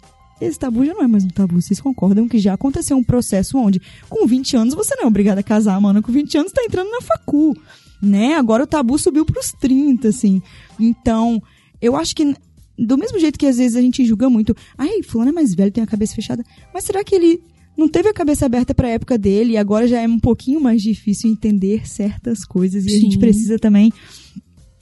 esse 0.46 0.60
tabu 0.60 0.86
já 0.86 0.94
não 0.94 1.04
é 1.04 1.08
mais 1.08 1.24
um 1.24 1.30
tabu. 1.30 1.62
Vocês 1.62 1.80
concordam 1.80 2.28
que 2.28 2.40
já 2.40 2.54
aconteceu 2.54 2.98
um 2.98 3.04
processo 3.04 3.58
onde, 3.58 3.82
com 4.10 4.28
20 4.28 4.58
anos, 4.58 4.74
você 4.74 4.96
não 4.96 5.04
é 5.04 5.08
obrigada 5.08 5.40
a 5.40 5.44
casar, 5.44 5.80
mano. 5.80 6.02
Com 6.02 6.12
20 6.12 6.38
anos, 6.38 6.52
tá 6.52 6.64
entrando 6.64 6.90
na 6.90 7.02
facu, 7.02 7.56
né? 8.02 8.36
Agora 8.36 8.64
o 8.64 8.68
tabu 8.68 8.98
subiu 8.98 9.26
pros 9.26 9.52
30, 9.60 10.08
assim. 10.08 10.42
Então, 10.80 11.42
eu 11.82 11.96
acho 11.96 12.16
que 12.16 12.36
do 12.78 12.98
mesmo 12.98 13.20
jeito 13.20 13.38
que 13.38 13.46
às 13.46 13.58
vezes 13.58 13.78
a 13.78 13.82
gente 13.82 14.04
julga 14.06 14.30
muito, 14.30 14.56
ai, 14.78 15.04
fulano 15.04 15.30
é 15.30 15.34
mais 15.34 15.54
velho, 15.54 15.72
tem 15.72 15.84
a 15.84 15.88
cabeça 15.88 16.16
fechada, 16.16 16.44
mas 16.74 16.84
será 16.84 17.04
que 17.04 17.14
ele 17.14 17.40
não 17.78 17.88
teve 17.88 18.10
a 18.10 18.14
cabeça 18.14 18.46
aberta 18.46 18.74
para 18.74 18.88
a 18.88 18.92
época 18.92 19.18
dele 19.18 19.54
e 19.54 19.58
agora 19.58 19.88
já 19.88 20.00
é 20.02 20.08
um 20.08 20.20
pouquinho 20.20 20.60
mais 20.60 20.82
difícil 20.82 21.30
entender 21.30 21.88
certas 21.88 22.46
coisas 22.46 22.86
e 22.86 22.90
Sim. 22.90 22.98
a 22.98 23.00
gente 23.00 23.18
precisa 23.18 23.58
também 23.58 23.92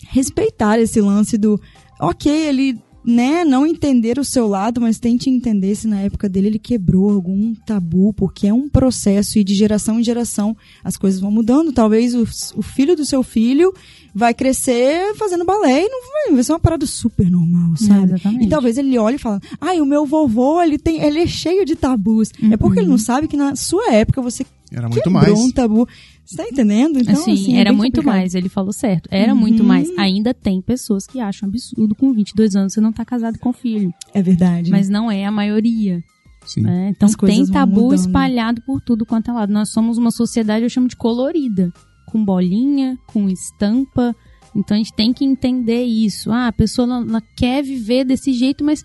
respeitar 0.10 0.80
esse 0.80 1.00
lance 1.00 1.38
do, 1.38 1.60
ok, 2.00 2.32
ele 2.32 2.78
né, 3.04 3.44
não 3.44 3.66
entender 3.66 4.20
o 4.20 4.24
seu 4.24 4.48
lado, 4.48 4.80
mas 4.80 5.00
tente 5.00 5.30
entender 5.30 5.76
se 5.76 5.88
na 5.88 6.02
época 6.02 6.30
dele 6.30 6.48
ele 6.48 6.60
quebrou 6.60 7.10
algum 7.10 7.54
tabu, 7.66 8.14
porque 8.14 8.48
é 8.48 8.54
um 8.54 8.70
processo 8.70 9.40
e 9.40 9.44
de 9.44 9.56
geração 9.56 10.00
em 10.00 10.04
geração 10.04 10.56
as 10.84 10.98
coisas 10.98 11.20
vão 11.20 11.32
mudando. 11.32 11.72
Talvez 11.74 12.14
o, 12.14 12.24
o 12.56 12.62
filho 12.62 12.96
do 12.96 13.06
seu 13.06 13.24
filho 13.24 13.74
vai 14.14 14.34
crescer 14.34 15.16
fazendo 15.16 15.46
balé 15.46 15.84
e 15.86 15.90
não 15.90 16.02
vai, 16.02 16.34
vai 16.36 16.44
ser 16.44 16.52
uma 16.52 16.60
parada 16.60 16.86
super 16.86 17.30
normal, 17.32 17.76
sabe? 17.78 18.14
exatamente. 18.14 18.46
E 18.46 18.50
talvez 18.50 18.78
ele 18.78 18.98
olhe 18.98 19.16
e 19.16 19.20
fale, 19.20 19.42
ai, 19.60 19.80
o 19.82 19.86
meu 19.86 20.06
vovô, 20.06 20.62
ele 20.62 20.78
tem, 20.78 21.02
ele 21.02 21.20
é 21.20 21.28
cheio 21.28 21.66
de 21.66 21.76
tabus. 21.76 22.30
É 22.52 22.58
porque 22.58 22.80
ele 22.80 22.88
não 22.90 22.98
sabe 22.98 23.28
que 23.28 23.38
na 23.38 23.56
sua 23.56 23.92
época 23.94 24.22
você 24.22 24.46
Era 24.72 24.88
muito 24.90 25.02
quebrou 25.04 25.22
mais. 25.22 25.40
um 25.40 25.50
tabu. 25.52 25.88
Você 26.26 26.38
tá 26.38 26.44
entendendo? 26.48 27.00
Então, 27.00 27.14
assim, 27.14 27.34
assim, 27.34 27.58
é 27.58 27.60
era 27.62 27.70
bem 27.72 27.78
muito 27.78 27.96
complicado. 27.96 28.16
mais, 28.20 28.36
ele 28.36 28.48
falou 28.50 28.72
certo. 28.72 29.08
Era 29.12 29.34
Uhum. 29.34 29.40
muito 29.40 29.64
mais. 29.64 29.90
Ainda 29.98 30.34
tem 30.34 30.62
pessoas 30.62 31.06
que 31.06 31.20
acham 31.20 31.50
absurdo 31.50 31.94
com 31.96 32.14
22 32.14 32.56
anos 32.56 32.74
você 32.74 32.80
não 32.82 32.94
tá 32.94 33.04
casado 33.04 33.38
com 33.40 33.52
filho. 33.52 33.94
É 34.14 34.22
verdade. 34.22 34.72
Mas 34.72 34.88
não 34.88 35.12
é 35.12 35.26
a 35.26 35.32
maioria. 35.32 36.02
Sim. 36.46 36.62
né? 36.62 36.90
Então 36.96 37.08
As 37.08 37.16
tem 37.16 37.46
tabu 37.46 37.82
mudando. 37.84 38.00
espalhado 38.00 38.62
por 38.62 38.82
tudo 38.82 39.06
quanto 39.06 39.30
é 39.30 39.34
lado. 39.34 39.52
Nós 39.54 39.70
somos 39.70 39.98
uma 39.98 40.10
sociedade, 40.10 40.64
eu 40.64 40.70
chamo 40.70 40.88
de 40.88 40.96
colorida. 40.96 41.72
Com 42.08 42.24
bolinha, 42.26 42.98
com 43.08 43.30
estampa. 43.30 44.16
Então 44.56 44.76
a 44.76 44.78
gente 44.78 44.94
tem 44.94 45.14
que 45.14 45.24
entender 45.24 45.84
isso. 45.84 46.32
Ah, 46.32 46.48
a 46.48 46.52
pessoa 46.52 46.86
ela, 46.88 47.06
ela 47.08 47.22
quer 47.38 47.62
viver 47.64 48.04
desse 48.06 48.34
jeito, 48.34 48.64
mas 48.64 48.84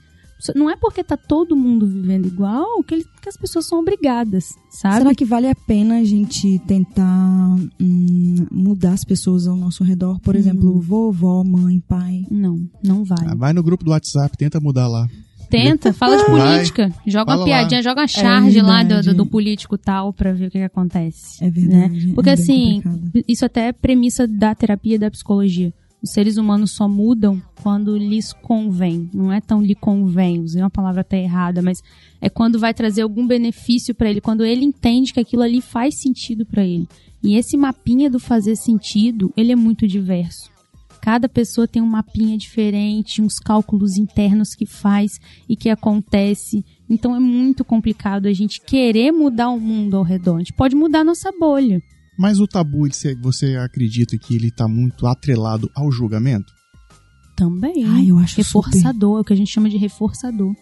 não 0.55 0.69
é 0.71 0.77
porque 0.77 1.03
tá 1.03 1.17
todo 1.17 1.57
mundo 1.57 1.87
vivendo 1.87 2.27
igual 2.27 2.83
que, 2.85 2.95
ele- 2.95 3.07
que 3.23 3.29
as 3.29 3.37
pessoas 3.37 3.67
são 3.67 3.81
obrigadas, 3.81 4.55
sabe? 4.71 4.99
Será 4.99 5.15
que 5.15 5.25
vale 5.25 5.49
a 5.49 5.55
pena 5.55 5.97
a 5.99 6.05
gente 6.05 6.59
tentar 6.67 7.57
hum, 7.81 8.47
mudar 8.51 8.93
as 8.93 9.05
pessoas 9.05 9.47
ao 9.47 9.57
nosso 9.57 9.83
redor? 9.83 10.21
Por 10.21 10.37
exemplo, 10.37 10.79
vovó, 10.81 11.43
mãe, 11.45 11.81
pai. 11.81 12.25
Não, 12.31 12.61
não 12.83 13.05
vale. 13.05 13.27
Ah, 13.29 13.35
vai 13.35 13.53
no 13.53 13.63
grupo 13.63 13.85
do 13.85 13.91
WhatsApp, 13.91 14.37
tenta 14.37 14.61
mudar 14.61 14.87
lá. 14.89 15.07
Tenta, 15.49 15.93
fala 15.93 16.17
de 16.17 16.25
Vai. 16.25 16.55
política. 16.57 16.93
Joga 17.07 17.27
Fala 17.27 17.39
uma 17.41 17.45
piadinha, 17.45 17.79
lá. 17.79 17.83
joga 17.83 18.01
uma 18.01 18.09
charge 18.09 18.61
lá 18.61 18.83
do, 18.83 19.01
do, 19.01 19.15
do 19.15 19.27
político 19.27 19.79
tal 19.79 20.13
pra 20.13 20.33
ver 20.33 20.49
o 20.49 20.51
que, 20.51 20.59
que 20.59 20.65
acontece. 20.65 21.43
É 21.45 21.49
verdade. 21.49 22.09
né? 22.09 22.15
Porque 22.15 22.31
é 22.31 22.33
assim, 22.33 22.81
complicado. 22.83 23.25
isso 23.29 23.45
até 23.45 23.69
é 23.69 23.73
premissa 23.73 24.27
da 24.27 24.57
terapia 24.57 24.97
e 24.97 24.99
da 24.99 25.09
psicologia. 25.09 25.73
Os 26.07 26.13
seres 26.13 26.37
humanos 26.37 26.71
só 26.71 26.87
mudam 26.87 27.43
quando 27.61 27.99
lhes 27.99 28.33
convém. 28.33 29.11
Não 29.13 29.33
é 29.33 29.41
tão 29.41 29.61
lhe 29.61 29.75
convém, 29.75 30.39
usei 30.39 30.63
uma 30.63 30.71
palavra 30.71 31.01
até 31.01 31.21
errada, 31.21 31.61
mas 31.61 31.83
é 32.21 32.31
quando 32.31 32.61
vai 32.61 32.73
trazer 32.73 33.03
algum 33.03 33.27
benefício 33.27 33.93
pra 33.93 34.09
ele, 34.09 34.21
quando 34.21 34.45
ele 34.45 34.65
entende 34.65 35.13
que 35.13 35.19
aquilo 35.19 35.43
ali 35.43 35.61
faz 35.61 36.01
sentido 36.01 36.47
pra 36.47 36.65
ele. 36.65 36.87
E 37.25 37.35
esse 37.35 37.57
mapinha 37.57 38.09
do 38.09 38.21
fazer 38.21 38.55
sentido, 38.55 39.33
ele 39.37 39.51
é 39.51 39.57
muito 39.57 39.85
diverso. 39.85 40.49
Cada 41.03 41.29
pessoa 41.29 41.67
tem 41.67 41.83
um 41.83 41.87
mapinha 41.87 42.39
diferente, 42.39 43.21
uns 43.21 43.41
cálculos 43.41 43.97
internos 43.97 44.55
que 44.55 44.65
faz 44.65 45.19
e 45.49 45.57
que 45.57 45.69
acontece. 45.69 46.65
Então 46.89 47.17
é 47.17 47.19
muito 47.19 47.65
complicado 47.65 48.27
a 48.27 48.33
gente 48.33 48.61
querer 48.61 49.11
mudar 49.11 49.49
o 49.49 49.59
mundo 49.59 49.97
ao 49.97 50.05
redor. 50.05 50.37
A 50.37 50.39
gente 50.39 50.53
pode 50.53 50.77
mudar 50.77 51.03
nossa 51.03 51.33
bolha. 51.33 51.83
Mas 52.19 52.41
o 52.41 52.47
tabu, 52.47 52.89
você- 52.89 53.15
você 53.15 53.57
acredita 53.57 54.17
que 54.19 54.35
ele 54.35 54.51
tá 54.51 54.67
muito 54.67 55.07
atrelado 55.07 55.71
ao 55.75 55.91
julgamento? 55.93 56.53
Também. 57.37 57.85
Ai, 57.85 58.11
eu 58.11 58.19
acho 58.19 58.37
reforçador, 58.39 59.19
é 59.19 59.21
o 59.21 59.25
que 59.25 59.33
a 59.33 59.37
gente 59.37 59.51
chama 59.53 59.69
de 59.69 59.77
reforçador. 59.77 60.55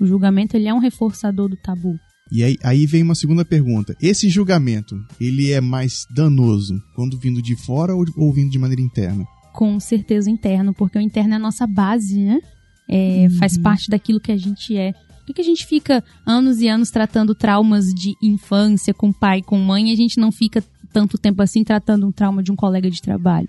O 0.00 0.06
julgamento 0.06 0.56
ele 0.56 0.68
é 0.68 0.74
um 0.74 0.78
reforçador 0.78 1.48
do 1.48 1.56
tabu. 1.56 1.96
E 2.30 2.42
aí, 2.42 2.56
aí 2.62 2.86
vem 2.86 3.02
uma 3.02 3.14
segunda 3.14 3.44
pergunta. 3.44 3.94
Esse 4.00 4.28
julgamento, 4.30 4.96
ele 5.20 5.50
é 5.50 5.60
mais 5.60 6.06
danoso 6.14 6.74
quando 6.94 7.18
vindo 7.18 7.42
de 7.42 7.56
fora 7.56 7.94
ou, 7.94 8.04
ou 8.16 8.32
vindo 8.32 8.50
de 8.50 8.58
maneira 8.58 8.80
interna? 8.80 9.24
Com 9.52 9.78
certeza 9.78 10.30
interno, 10.30 10.72
porque 10.72 10.96
o 10.96 11.00
interno 11.00 11.34
é 11.34 11.36
a 11.36 11.40
nossa 11.40 11.66
base, 11.66 12.18
né? 12.20 12.40
É, 12.88 13.28
Faz 13.38 13.58
parte 13.58 13.90
daquilo 13.90 14.20
que 14.20 14.32
a 14.32 14.36
gente 14.36 14.76
é. 14.76 14.92
Por 15.32 15.36
que, 15.36 15.36
que 15.36 15.40
a 15.40 15.44
gente 15.44 15.66
fica 15.66 16.04
anos 16.26 16.60
e 16.60 16.68
anos 16.68 16.90
tratando 16.90 17.34
traumas 17.34 17.86
de 17.86 18.14
infância 18.22 18.92
com 18.92 19.10
pai, 19.10 19.40
com 19.40 19.58
mãe, 19.58 19.88
e 19.88 19.92
a 19.94 19.96
gente 19.96 20.20
não 20.20 20.30
fica 20.30 20.62
tanto 20.92 21.16
tempo 21.16 21.40
assim 21.40 21.64
tratando 21.64 22.06
um 22.06 22.12
trauma 22.12 22.42
de 22.42 22.52
um 22.52 22.56
colega 22.56 22.90
de 22.90 23.00
trabalho? 23.00 23.48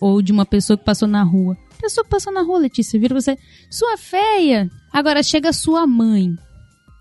Ou 0.00 0.22
de 0.22 0.32
uma 0.32 0.46
pessoa 0.46 0.78
que 0.78 0.86
passou 0.86 1.06
na 1.06 1.22
rua. 1.22 1.54
Pessoa 1.78 2.02
que 2.02 2.10
passou 2.10 2.32
na 2.32 2.40
rua, 2.40 2.60
Letícia, 2.60 2.98
vira 2.98 3.14
você, 3.14 3.36
sua 3.70 3.98
feia! 3.98 4.70
Agora 4.90 5.22
chega 5.22 5.52
sua 5.52 5.86
mãe, 5.86 6.34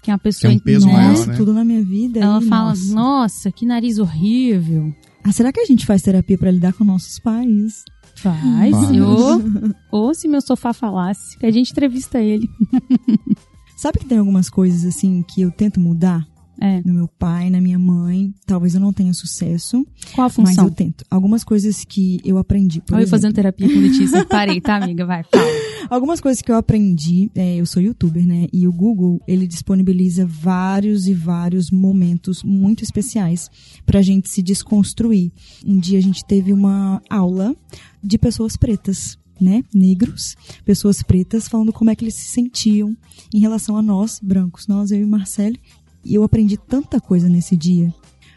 que 0.04 0.12
é 0.12 0.14
uma 0.14 0.20
pessoa... 0.20 0.52
Que 0.52 0.58
é 0.58 0.60
um 0.60 0.62
peso 0.62 0.88
né? 0.88 0.94
maior, 0.94 1.28
né? 1.28 1.36
tudo 1.38 1.54
na 1.54 1.64
minha 1.64 1.84
vida. 1.84 2.20
Ela 2.20 2.40
aí, 2.40 2.46
fala, 2.46 2.70
nossa. 2.72 2.94
nossa, 2.94 3.52
que 3.52 3.66
nariz 3.66 3.98
horrível. 3.98 4.94
Ah, 5.24 5.32
será 5.32 5.54
que 5.54 5.62
a 5.62 5.66
gente 5.66 5.86
faz 5.86 6.02
terapia 6.02 6.38
pra 6.38 6.52
lidar 6.52 6.74
com 6.74 6.84
nossos 6.84 7.18
pais? 7.18 7.86
Faz. 8.16 8.42
Faz. 8.42 8.74
Ou, 9.00 9.42
ou 9.90 10.14
se 10.14 10.28
meu 10.28 10.42
sofá 10.42 10.74
falasse, 10.74 11.38
que 11.38 11.46
a 11.46 11.52
gente 11.52 11.72
entrevista 11.72 12.20
ele. 12.20 12.50
Sabe 13.82 13.98
que 13.98 14.06
tem 14.06 14.20
algumas 14.20 14.48
coisas 14.48 14.86
assim 14.86 15.24
que 15.24 15.42
eu 15.42 15.50
tento 15.50 15.80
mudar 15.80 16.24
É. 16.62 16.82
no 16.86 16.94
meu 16.94 17.08
pai, 17.08 17.50
na 17.50 17.60
minha 17.60 17.80
mãe. 17.80 18.32
Talvez 18.46 18.76
eu 18.76 18.80
não 18.80 18.94
tenha 18.94 19.12
sucesso, 19.12 19.84
Qual 20.14 20.26
a 20.26 20.30
mas 20.30 20.34
função? 20.36 20.66
eu 20.66 20.72
tento. 20.72 21.04
Algumas 21.10 21.44
coisas 21.44 21.84
que 21.84 22.20
eu 22.24 22.38
aprendi. 22.38 22.80
Por 22.82 22.94
Olha 22.94 23.06
eu 23.06 23.08
fazendo 23.08 23.34
terapia 23.34 23.68
com 23.68 23.80
Letícia. 23.80 24.24
Parei, 24.30 24.62
tá, 24.62 24.76
amiga? 24.76 25.04
Vai, 25.04 25.24
fala. 25.24 25.44
Algumas 25.90 26.22
coisas 26.22 26.44
que 26.44 26.52
eu 26.52 26.56
aprendi, 26.56 27.32
é, 27.34 27.56
eu 27.56 27.66
sou 27.66 27.82
youtuber, 27.82 28.24
né? 28.26 28.48
E 28.54 28.68
o 28.68 28.72
Google, 28.72 29.20
ele 29.28 29.48
disponibiliza 29.48 30.28
vários 30.28 31.08
e 31.08 31.14
vários 31.16 31.72
momentos 31.72 32.44
muito 32.44 32.84
especiais 32.84 33.50
pra 33.84 34.04
gente 34.04 34.30
se 34.30 34.44
desconstruir. 34.44 35.32
Um 35.66 35.80
dia 35.80 35.98
a 35.98 36.02
gente 36.02 36.24
teve 36.24 36.54
uma 36.54 37.02
aula 37.10 37.56
de 38.04 38.18
pessoas 38.20 38.56
pretas, 38.56 39.18
né? 39.42 39.64
Negros, 39.74 40.36
pessoas 40.64 41.02
pretas, 41.02 41.48
falando 41.48 41.74
como 41.74 41.90
é 41.90 41.96
que 41.96 42.04
eles 42.04 42.16
se 42.16 42.30
sentiam 42.30 42.96
em 43.34 43.40
relação 43.40 43.76
a 43.76 43.82
nós, 43.82 44.20
brancos, 44.22 44.68
nós, 44.68 44.92
eu 44.92 45.02
e 45.02 45.06
Marcele. 45.06 45.60
E 46.04 46.16
eu 46.16 46.24
aprendi 46.24 46.58
tanta 46.58 47.00
coisa 47.00 47.28
nesse 47.28 47.56
dia. 47.56 47.94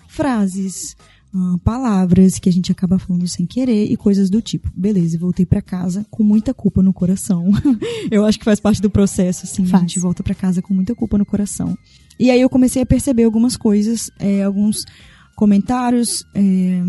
Frases, 0.08 0.96
ah, 1.34 1.56
palavras 1.64 2.38
que 2.38 2.48
a 2.48 2.52
gente 2.52 2.70
acaba 2.70 2.96
falando 2.96 3.26
sem 3.26 3.44
querer 3.44 3.90
e 3.90 3.96
coisas 3.96 4.30
do 4.30 4.40
tipo. 4.40 4.70
Beleza, 4.76 5.18
voltei 5.18 5.44
pra 5.44 5.60
casa 5.60 6.06
com 6.08 6.22
muita 6.22 6.54
culpa 6.54 6.80
no 6.80 6.92
coração. 6.92 7.50
eu 8.08 8.24
acho 8.24 8.38
que 8.38 8.44
faz 8.44 8.60
parte 8.60 8.80
do 8.80 8.88
processo, 8.88 9.44
assim. 9.44 9.64
A 9.64 9.66
Faz. 9.66 9.82
gente 9.82 9.98
volta 9.98 10.22
pra 10.22 10.34
casa 10.34 10.62
com 10.62 10.72
muita 10.72 10.94
culpa 10.94 11.18
no 11.18 11.26
coração. 11.26 11.76
E 12.20 12.30
aí 12.30 12.40
eu 12.40 12.48
comecei 12.48 12.82
a 12.82 12.86
perceber 12.86 13.24
algumas 13.24 13.56
coisas, 13.56 14.10
é, 14.20 14.44
alguns 14.44 14.84
comentários 15.34 16.24
é, 16.32 16.82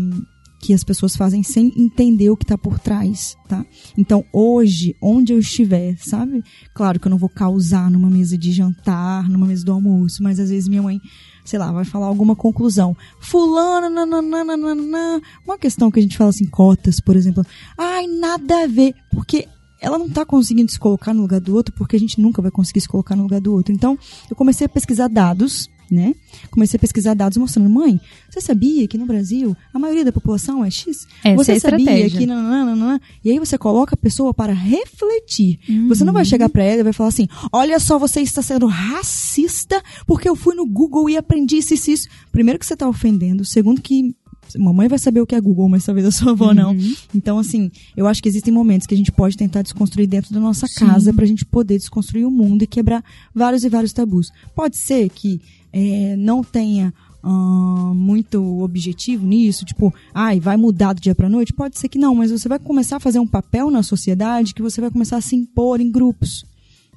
que 0.58 0.72
as 0.72 0.82
pessoas 0.82 1.14
fazem 1.14 1.42
sem 1.42 1.72
entender 1.76 2.30
o 2.30 2.36
que 2.36 2.46
tá 2.46 2.56
por 2.56 2.78
trás, 2.78 3.36
tá? 3.48 3.64
Então, 3.96 4.24
hoje, 4.32 4.96
onde 5.00 5.32
eu 5.32 5.38
estiver, 5.38 5.96
sabe? 5.98 6.42
Claro 6.74 6.98
que 6.98 7.06
eu 7.06 7.10
não 7.10 7.18
vou 7.18 7.28
causar 7.28 7.90
numa 7.90 8.10
mesa 8.10 8.36
de 8.36 8.52
jantar, 8.52 9.28
numa 9.28 9.46
mesa 9.46 9.64
do 9.64 9.72
almoço, 9.72 10.22
mas 10.22 10.40
às 10.40 10.50
vezes 10.50 10.68
minha 10.68 10.82
mãe, 10.82 11.00
sei 11.44 11.58
lá, 11.58 11.70
vai 11.70 11.84
falar 11.84 12.06
alguma 12.06 12.34
conclusão. 12.34 12.96
Fulano, 13.20 13.90
nananana, 13.90 15.20
uma 15.44 15.58
questão 15.58 15.90
que 15.90 16.00
a 16.00 16.02
gente 16.02 16.16
fala 16.16 16.30
assim, 16.30 16.46
cotas, 16.46 17.00
por 17.00 17.16
exemplo. 17.16 17.44
Ai, 17.76 18.06
nada 18.06 18.64
a 18.64 18.66
ver, 18.66 18.94
porque 19.12 19.46
ela 19.80 19.98
não 19.98 20.08
tá 20.08 20.24
conseguindo 20.24 20.72
se 20.72 20.78
colocar 20.78 21.12
no 21.12 21.22
lugar 21.22 21.40
do 21.40 21.54
outro, 21.54 21.74
porque 21.74 21.96
a 21.96 22.00
gente 22.00 22.20
nunca 22.20 22.40
vai 22.40 22.50
conseguir 22.50 22.80
se 22.80 22.88
colocar 22.88 23.14
no 23.14 23.24
lugar 23.24 23.40
do 23.40 23.52
outro. 23.52 23.74
Então, 23.74 23.98
eu 24.28 24.34
comecei 24.34 24.64
a 24.64 24.68
pesquisar 24.68 25.08
dados, 25.08 25.68
né? 25.90 26.14
Comecei 26.50 26.76
a 26.76 26.80
pesquisar 26.80 27.14
dados 27.14 27.36
mostrando, 27.38 27.68
mãe, 27.70 28.00
você 28.30 28.40
sabia 28.40 28.86
que 28.88 28.98
no 28.98 29.06
Brasil 29.06 29.56
a 29.72 29.78
maioria 29.78 30.04
da 30.04 30.12
população 30.12 30.64
é 30.64 30.70
X? 30.70 31.06
Essa 31.24 31.36
você 31.36 31.52
é 31.52 31.58
sabia 31.58 31.78
estratégia. 31.78 32.18
que 32.20 32.26
nananana? 32.26 33.00
E 33.24 33.30
aí 33.30 33.38
você 33.38 33.56
coloca 33.56 33.94
a 33.94 33.96
pessoa 33.96 34.32
para 34.34 34.52
refletir. 34.52 35.58
Você 35.88 36.04
não 36.04 36.12
vai 36.12 36.22
Uhum. 36.22 36.28
chegar 36.28 36.48
para 36.48 36.64
ela 36.64 36.80
e 36.80 36.84
vai 36.84 36.92
falar 36.92 37.08
assim: 37.10 37.28
"Olha 37.52 37.78
só, 37.80 37.98
você 37.98 38.20
está 38.20 38.42
sendo 38.42 38.66
racista 38.66 39.82
porque 40.06 40.28
eu 40.28 40.36
fui 40.36 40.54
no 40.54 40.66
Google 40.66 41.08
e 41.10 41.16
aprendi 41.16 41.56
isso 41.58 41.74
isso". 41.74 42.08
Primeiro 42.32 42.58
que 42.58 42.66
você 42.66 42.74
está 42.74 42.88
ofendendo, 42.88 43.44
segundo 43.44 43.80
que 43.80 44.14
mamãe 44.58 44.88
vai 44.88 44.98
saber 44.98 45.20
o 45.20 45.26
que 45.26 45.34
é 45.34 45.40
Google, 45.40 45.68
mas 45.68 45.84
talvez 45.84 46.06
a 46.06 46.10
sua 46.10 46.32
avó 46.32 46.52
não. 46.54 46.72
Uhum. 46.72 46.94
Então, 47.14 47.38
assim, 47.38 47.70
eu 47.96 48.06
acho 48.06 48.22
que 48.22 48.28
existem 48.28 48.52
momentos 48.52 48.86
que 48.86 48.94
a 48.94 48.96
gente 48.96 49.12
pode 49.12 49.36
tentar 49.36 49.62
desconstruir 49.62 50.06
dentro 50.06 50.32
da 50.32 50.40
nossa 50.40 50.66
Sim. 50.66 50.86
casa 50.86 51.12
pra 51.12 51.26
gente 51.26 51.44
poder 51.44 51.78
desconstruir 51.78 52.26
o 52.26 52.30
mundo 52.30 52.62
e 52.62 52.66
quebrar 52.66 53.04
vários 53.34 53.64
e 53.64 53.68
vários 53.68 53.92
tabus. 53.92 54.30
Pode 54.54 54.76
ser 54.76 55.08
que 55.10 55.40
é, 55.72 56.16
não 56.16 56.42
tenha 56.42 56.92
ah, 57.28 57.92
muito 57.92 58.62
objetivo 58.62 59.26
nisso, 59.26 59.64
tipo, 59.64 59.92
ai, 60.14 60.38
vai 60.38 60.56
mudar 60.56 60.92
do 60.92 61.00
dia 61.00 61.12
pra 61.12 61.28
noite? 61.28 61.52
Pode 61.52 61.76
ser 61.76 61.88
que 61.88 61.98
não, 61.98 62.14
mas 62.14 62.30
você 62.30 62.48
vai 62.48 62.58
começar 62.58 62.98
a 62.98 63.00
fazer 63.00 63.18
um 63.18 63.26
papel 63.26 63.68
na 63.68 63.82
sociedade 63.82 64.54
que 64.54 64.62
você 64.62 64.80
vai 64.80 64.92
começar 64.92 65.16
a 65.16 65.20
se 65.20 65.34
impor 65.34 65.80
em 65.80 65.90
grupos, 65.90 66.46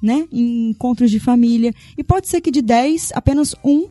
né? 0.00 0.28
Em 0.32 0.70
encontros 0.70 1.10
de 1.10 1.18
família. 1.18 1.74
E 1.98 2.04
pode 2.04 2.28
ser 2.28 2.40
que 2.40 2.50
de 2.52 2.62
10, 2.62 3.10
apenas 3.12 3.56
um, 3.64 3.88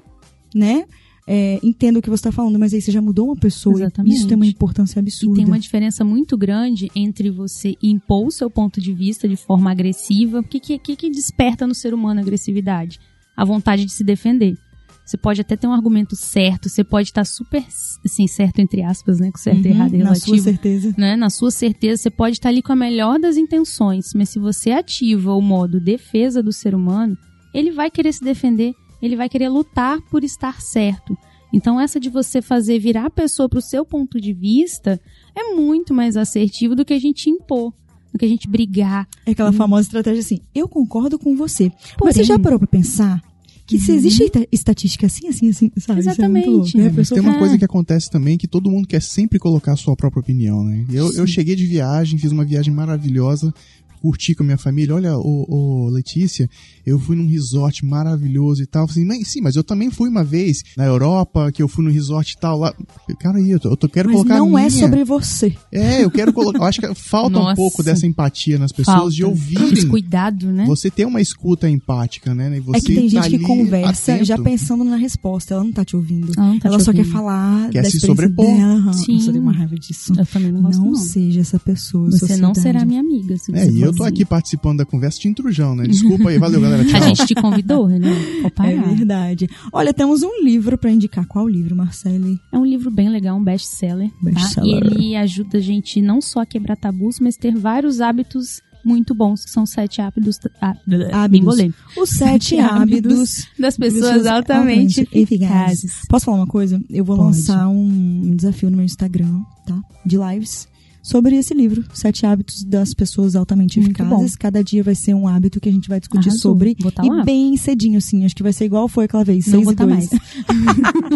né? 0.56 0.86
É, 1.32 1.60
entendo 1.62 1.98
o 1.98 2.02
que 2.02 2.10
você 2.10 2.22
está 2.22 2.32
falando, 2.32 2.58
mas 2.58 2.74
aí 2.74 2.82
você 2.82 2.92
já 2.92 3.00
mudou 3.00 3.28
uma 3.28 3.36
pessoa. 3.36 3.76
Exatamente. 3.76 4.14
E 4.14 4.18
isso 4.18 4.28
tem 4.28 4.36
uma 4.36 4.48
importância 4.48 5.00
absurda. 5.00 5.36
E 5.36 5.36
tem 5.36 5.46
uma 5.46 5.60
diferença 5.60 6.04
muito 6.04 6.36
grande 6.36 6.90
entre 6.96 7.30
você 7.30 7.76
impor 7.84 8.26
o 8.26 8.32
seu 8.32 8.50
ponto 8.50 8.82
de 8.82 8.92
vista 8.92 9.28
de 9.28 9.36
forma 9.36 9.70
agressiva. 9.70 10.40
O 10.40 10.44
que, 10.44 10.60
que, 10.60 10.80
que, 10.80 11.08
desperta 11.08 11.68
no 11.68 11.76
ser 11.76 11.94
humano 11.94 12.20
a 12.20 12.24
agressividade? 12.24 13.00
A 13.38 13.46
vontade 13.46 13.86
de 13.86 13.92
se 13.92 14.04
defender. 14.04 14.58
Você 15.06 15.18
pode 15.18 15.42
até 15.42 15.56
ter 15.56 15.68
um 15.68 15.74
argumento 15.74 16.16
certo, 16.16 16.68
você 16.68 16.84
pode 16.84 17.10
estar 17.10 17.26
super, 17.26 17.64
assim, 18.04 18.28
certo 18.28 18.58
entre 18.60 18.82
aspas, 18.82 19.20
né? 19.20 19.30
Com 19.32 19.38
certo 19.38 19.66
e 19.66 19.70
Uhum, 19.70 19.76
errado 19.76 19.94
é 19.94 19.98
Na 19.98 20.04
relativo. 20.06 20.36
sua 20.36 20.38
certeza. 20.40 20.96
né? 20.98 21.16
Na 21.16 21.30
sua 21.30 21.52
certeza, 21.52 22.02
você 22.02 22.10
pode 22.10 22.38
estar 22.38 22.50
ali 22.50 22.64
com 22.64 22.74
a 22.74 22.76
melhor 22.76 23.20
das 23.20 23.38
intenções, 23.38 24.14
mas 24.16 24.30
se 24.30 24.40
você 24.40 24.72
ativa 24.72 25.32
o 25.34 25.42
modo 25.42 25.80
defesa 25.80 26.42
do 26.42 26.52
ser 26.52 26.74
humano, 26.74 27.16
ele 27.54 27.70
vai 27.72 27.92
querer 27.92 28.14
se 28.14 28.24
defender, 28.24 28.74
ele 29.01 29.15
vai 29.15 29.29
querer 29.29 29.50
lutar 29.50 30.01
por 30.01 30.24
estar 30.24 30.62
certo. 30.62 31.18
Então, 31.51 31.79
essa 31.79 32.00
de 32.00 32.10
você 32.10 32.41
fazer 32.41 32.77
virar 32.79 33.06
a 33.08 33.10
pessoa 33.10 33.50
para 33.50 33.60
o 33.60 33.62
seu 33.62 33.84
ponto 33.84 34.20
de 34.22 34.34
vista 34.34 35.00
é 35.36 35.53
muito 35.56 35.94
mais 35.94 36.15
assertivo 36.15 36.75
do 36.75 36.86
que 36.86 36.94
a 36.94 37.00
gente 37.00 37.27
impor, 37.29 37.74
do 38.13 38.20
que 38.20 38.25
a 38.25 38.27
gente 38.27 38.48
brigar. 38.48 39.08
É 39.25 39.32
aquela 39.32 39.51
famosa 39.51 39.88
estratégia 39.88 40.20
assim, 40.20 40.39
eu 40.53 40.68
concordo 40.68 41.18
com 41.18 41.36
você. 41.36 41.72
Mas 41.75 41.96
Porém- 41.98 42.13
você 42.13 42.24
já 42.24 42.38
parou 42.38 42.60
pra 42.60 42.68
pensar 42.68 43.20
que 43.65 43.79
se 43.79 43.91
existe 43.91 44.24
esta- 44.24 44.48
estatística 44.51 45.06
assim, 45.08 45.27
assim, 45.27 45.50
assim, 45.50 45.72
sabe? 45.77 46.00
Isso 46.01 46.10
é 46.10 46.27
muito 46.27 46.48
Exatamente. 46.48 46.48
louco. 46.50 46.77
A 46.77 46.82
É, 46.82 46.91
Mas 46.91 47.10
tem 47.10 47.20
uma 47.20 47.36
É. 47.36 47.39
coisa 47.39 47.58
que 47.58 47.65
acontece 47.65 48.10
também 48.12 48.38
que 48.38 48.48
todo 48.48 48.70
mundo 48.70 48.88
quer 48.88 49.01
sempre 49.01 49.38
colocar 49.39 49.74
a 49.74 49.75
sua 49.75 49.96
própria 49.96 50.22
opinião, 50.22 50.63
né? 50.63 50.86
Eu, 50.91 51.12
eu 51.13 51.25
cheguei 51.27 51.56
de 51.56 51.65
viagem, 51.65 52.18
fiz 52.20 52.32
uma 52.32 52.46
viagem 52.46 52.74
maravilhosa, 52.74 53.53
curti 54.01 54.34
com 54.36 54.44
a 54.44 54.46
minha 54.46 54.58
família. 54.58 54.96
Olha, 54.96 55.18
ô, 55.18 55.46
ô, 55.48 55.89
Letícia, 55.89 56.50
eu 56.86 57.00
fui 57.00 57.15
num 57.15 57.27
resort 57.27 57.86
maravilhoso 57.86 58.63
e 58.63 58.65
tal. 58.65 58.86
Assim, 58.86 59.06
"Mas, 59.06 59.27
sim, 59.32 59.41
mas 59.41 59.56
eu 59.56 59.63
também 59.63 59.91
fui 59.91 60.10
uma 60.10 60.24
vez 60.24 60.63
na 60.77 60.86
Europa, 60.86 61.51
que 61.51 61.62
eu 61.62 61.68
fui 61.68 61.84
num 61.86 61.91
resort 61.91 62.32
e 62.34 62.39
tal 62.39 62.58
lá. 62.60 62.74
Cara, 63.20 63.38
aí, 63.38 63.51
eu, 63.51 63.60
tô- 63.60 63.70
eu 63.70 63.77
tô- 63.77 63.89
quero 63.89 64.10
Mas 64.10 64.18
colocar 64.18 64.36
a 64.36 64.39
não 64.39 64.50
minha. 64.50 64.62
é 64.65 64.70
sobre 64.70 65.03
você. 65.03 65.56
É, 65.72 66.03
eu 66.03 66.12
quero 66.12 66.32
colocar. 66.34 66.60
Eu 66.60 66.63
acho 66.65 66.79
que 66.82 66.96
falta 66.96 67.38
um 67.38 67.41
Nossa. 67.44 67.56
pouco 67.56 67.84
dessa 67.84 68.06
empatia 68.08 68.58
nas 68.58 68.72
pessoas 68.72 68.98
Falta. 68.98 69.12
de 69.15 69.24
ouvirem. 69.25 69.74
Esse 69.74 69.86
cuidado, 69.88 70.51
né? 70.51 70.65
Você 70.65 70.89
ter 70.89 71.06
uma 71.06 71.22
escuta 71.22 71.70
empática, 71.70 72.34
né? 72.34 72.58
E 72.58 72.60
você 72.60 72.77
é 72.77 72.82
que 72.82 72.96
tem 72.96 73.10
tá 73.10 73.22
gente 73.24 73.38
que 73.39 73.46
conversa 73.46 74.13
atento. 74.13 74.25
já 74.25 74.38
pensando 74.38 74.84
na 74.84 74.96
resposta, 74.96 75.53
ela 75.53 75.63
não 75.63 75.72
tá 75.72 75.84
te 75.86 75.96
ouvindo. 75.96 76.32
Ela 76.38 76.48
não 76.48 76.60
tá 76.60 76.70
ela 76.70 76.77
te 76.77 76.84
só 76.84 76.91
quer 76.91 77.00
ouvindo. 77.00 77.13
falar 77.13 77.70
Quer 77.70 77.84
da 77.84 77.89
se 77.89 78.00
sobrepor. 78.00 78.46
dela. 78.46 78.94
Sim. 78.94 79.20
Eu 79.20 79.25
tenho 79.34 79.41
uma 79.44 79.51
raiva 79.53 79.75
disso. 79.75 80.13
Eu 80.18 80.25
também 80.25 80.51
não 80.51 80.62
gosto, 80.62 80.79
não, 80.79 80.86
não. 80.91 80.96
seja 80.96 81.41
essa 81.41 81.60
pessoa. 81.60 82.06
Você 82.12 82.38
não 82.38 82.53
sociedade. 82.53 82.60
será 82.62 82.86
minha 82.86 83.00
amiga. 83.01 83.38
Se 83.38 83.51
É, 83.53 83.65
você 83.65 83.72
e 83.72 83.82
eu 83.82 83.88
for 83.91 83.98
tô 83.98 84.03
aqui 84.03 84.25
participando 84.25 84.79
da 84.79 84.86
conversa 84.86 85.19
de 85.19 85.27
intrujão, 85.27 85.75
né? 85.75 85.86
Desculpa 85.86 86.29
aí, 86.29 86.38
valeu, 86.38 86.62
galera. 86.62 86.84
Tchau. 86.88 87.01
A 87.01 87.08
gente 87.08 87.25
te 87.25 87.36
convidou, 87.36 87.86
Renan. 87.86 88.15
Pode 88.41 88.53
parar. 88.55 88.69
É 88.72 88.96
verdade. 88.96 89.50
Olha, 89.72 89.93
temos 89.93 90.24
um 90.24 90.43
livro 90.43 90.77
pra 90.77 90.91
indicar. 90.91 91.25
Qual 91.27 91.48
livro, 91.48 91.75
Marcele? 91.75 92.39
É 92.51 92.58
um 92.58 92.65
livro 92.65 92.89
bem 92.91 93.10
legal, 93.10 93.38
um 93.38 93.43
best-seller. 93.43 94.10
Tá? 94.10 94.15
Best-seller. 94.22 94.72
E 94.72 94.96
ele 94.96 95.15
ajuda 95.15 95.58
a 95.58 95.62
gente 95.62 96.01
não 96.01 96.22
só 96.22 96.41
a 96.41 96.46
quebrar 96.46 96.75
tabus, 96.75 97.19
mas 97.19 97.36
ter 97.36 97.55
vários 97.55 98.01
hábitos 98.01 98.62
muito 98.84 99.13
bons, 99.13 99.43
que 99.43 99.51
são 99.51 99.65
sete 99.65 100.01
hábitos. 100.01 100.39
Ah, 100.62 100.75
Hábitos. 101.12 101.58
Os 101.98 102.10
Sete 102.10 102.58
Hábitos 102.60 103.48
das 103.58 103.77
pessoas 103.77 104.25
altamente 104.25 105.01
altamente 105.01 105.10
eficazes. 105.12 106.01
Posso 106.08 106.25
falar 106.25 106.38
uma 106.38 106.48
coisa? 106.48 106.81
Eu 106.89 107.03
vou 107.03 107.17
Pode. 107.17 107.27
lançar 107.27 107.67
um 107.67 108.34
desafio 108.36 108.69
no 108.69 108.77
meu 108.77 108.86
Instagram, 108.86 109.41
tá? 109.65 109.79
De 110.05 110.17
lives. 110.17 110.67
Sobre 111.10 111.36
esse 111.38 111.56
livro, 111.56 111.84
Sete 111.92 112.24
Hábitos 112.24 112.63
das 112.63 112.94
Pessoas 112.94 113.36
Altamente 113.36 113.80
Eficazes. 113.80 114.36
Cada 114.36 114.63
dia 114.63 114.84
vai 114.84 114.94
ser 114.94 115.16
um 115.16 115.28
hábito 115.28 115.60
que 115.60 115.68
a 115.68 115.72
gente 115.72 115.89
vai 115.89 116.00
discutir 116.00 116.30
Arrasou. 116.30 116.51
sobre. 116.51 116.75
Tá 116.75 117.04
e 117.04 117.10
lá. 117.10 117.24
bem 117.24 117.58
cedinho, 117.58 118.00
sim. 118.00 118.25
Acho 118.25 118.36
que 118.36 118.44
vai 118.44 118.54
ser 118.54 118.66
igual 118.66 118.88
foi 118.88 119.06
aquela 119.06 119.24
vez. 119.24 119.48
Não 119.48 119.63
seis 119.63 119.72
e 119.72 119.75
tá 119.75 119.86
dois. 119.86 120.08
mais. 120.12 120.22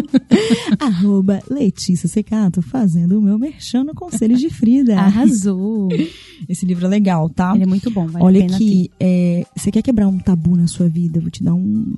Arroba 0.80 1.38
Letícia 1.48 2.08
Secato, 2.08 2.60
fazendo 2.60 3.20
o 3.20 3.22
meu 3.22 3.38
merchan 3.38 3.84
no 3.84 3.94
Conselhos 3.94 4.40
de 4.40 4.50
Frida. 4.50 4.98
Arrasou. 4.98 5.88
Esse 6.48 6.66
livro 6.66 6.86
é 6.86 6.88
legal, 6.88 7.30
tá? 7.30 7.52
Ele 7.54 7.62
é 7.62 7.66
muito 7.66 7.88
bom, 7.88 8.08
vale 8.08 8.24
Olha 8.24 8.46
aqui, 8.46 8.90
é, 8.98 9.46
você 9.56 9.70
quer 9.70 9.82
quebrar 9.82 10.08
um 10.08 10.18
tabu 10.18 10.56
na 10.56 10.66
sua 10.66 10.88
vida? 10.88 11.20
Vou 11.20 11.30
te 11.30 11.44
dar 11.44 11.54
um, 11.54 11.94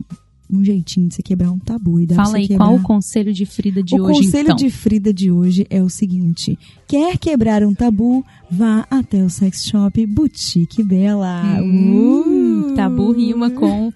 um 0.50 0.65
jeitinho 0.65 1.09
de 1.09 1.15
você 1.17 1.23
quebrar 1.23 1.50
um 1.50 1.59
tabu. 1.59 2.00
E 2.00 2.07
dá 2.07 2.17
Fala 2.17 2.37
aí, 2.37 2.47
quebrar. 2.49 2.67
qual 2.67 2.76
o 2.76 2.83
conselho 2.83 3.33
de 3.33 3.45
Frida 3.47 3.83
de 3.83 3.95
o 3.95 4.04
hoje, 4.04 4.23
conselho 4.25 4.45
então? 4.47 4.56
de 4.56 4.71
Frida 4.71 5.13
de 5.13 5.30
hoje 5.30 5.67
é 5.71 5.82
o 5.82 5.89
seguinte: 5.89 6.59
quer 6.87 7.19
quebrar 7.19 7.63
um 7.65 7.75
tabu? 7.75 8.25
Vá 8.50 8.87
até 8.91 9.23
o 9.25 9.28
sex 9.30 9.65
shop 9.65 10.04
Boutique 10.06 10.82
Bela. 10.82 11.61
Hum, 11.63 12.71
Uh! 12.73 12.75
tabu 12.75 13.13
rima 13.13 13.50
com... 13.50 13.93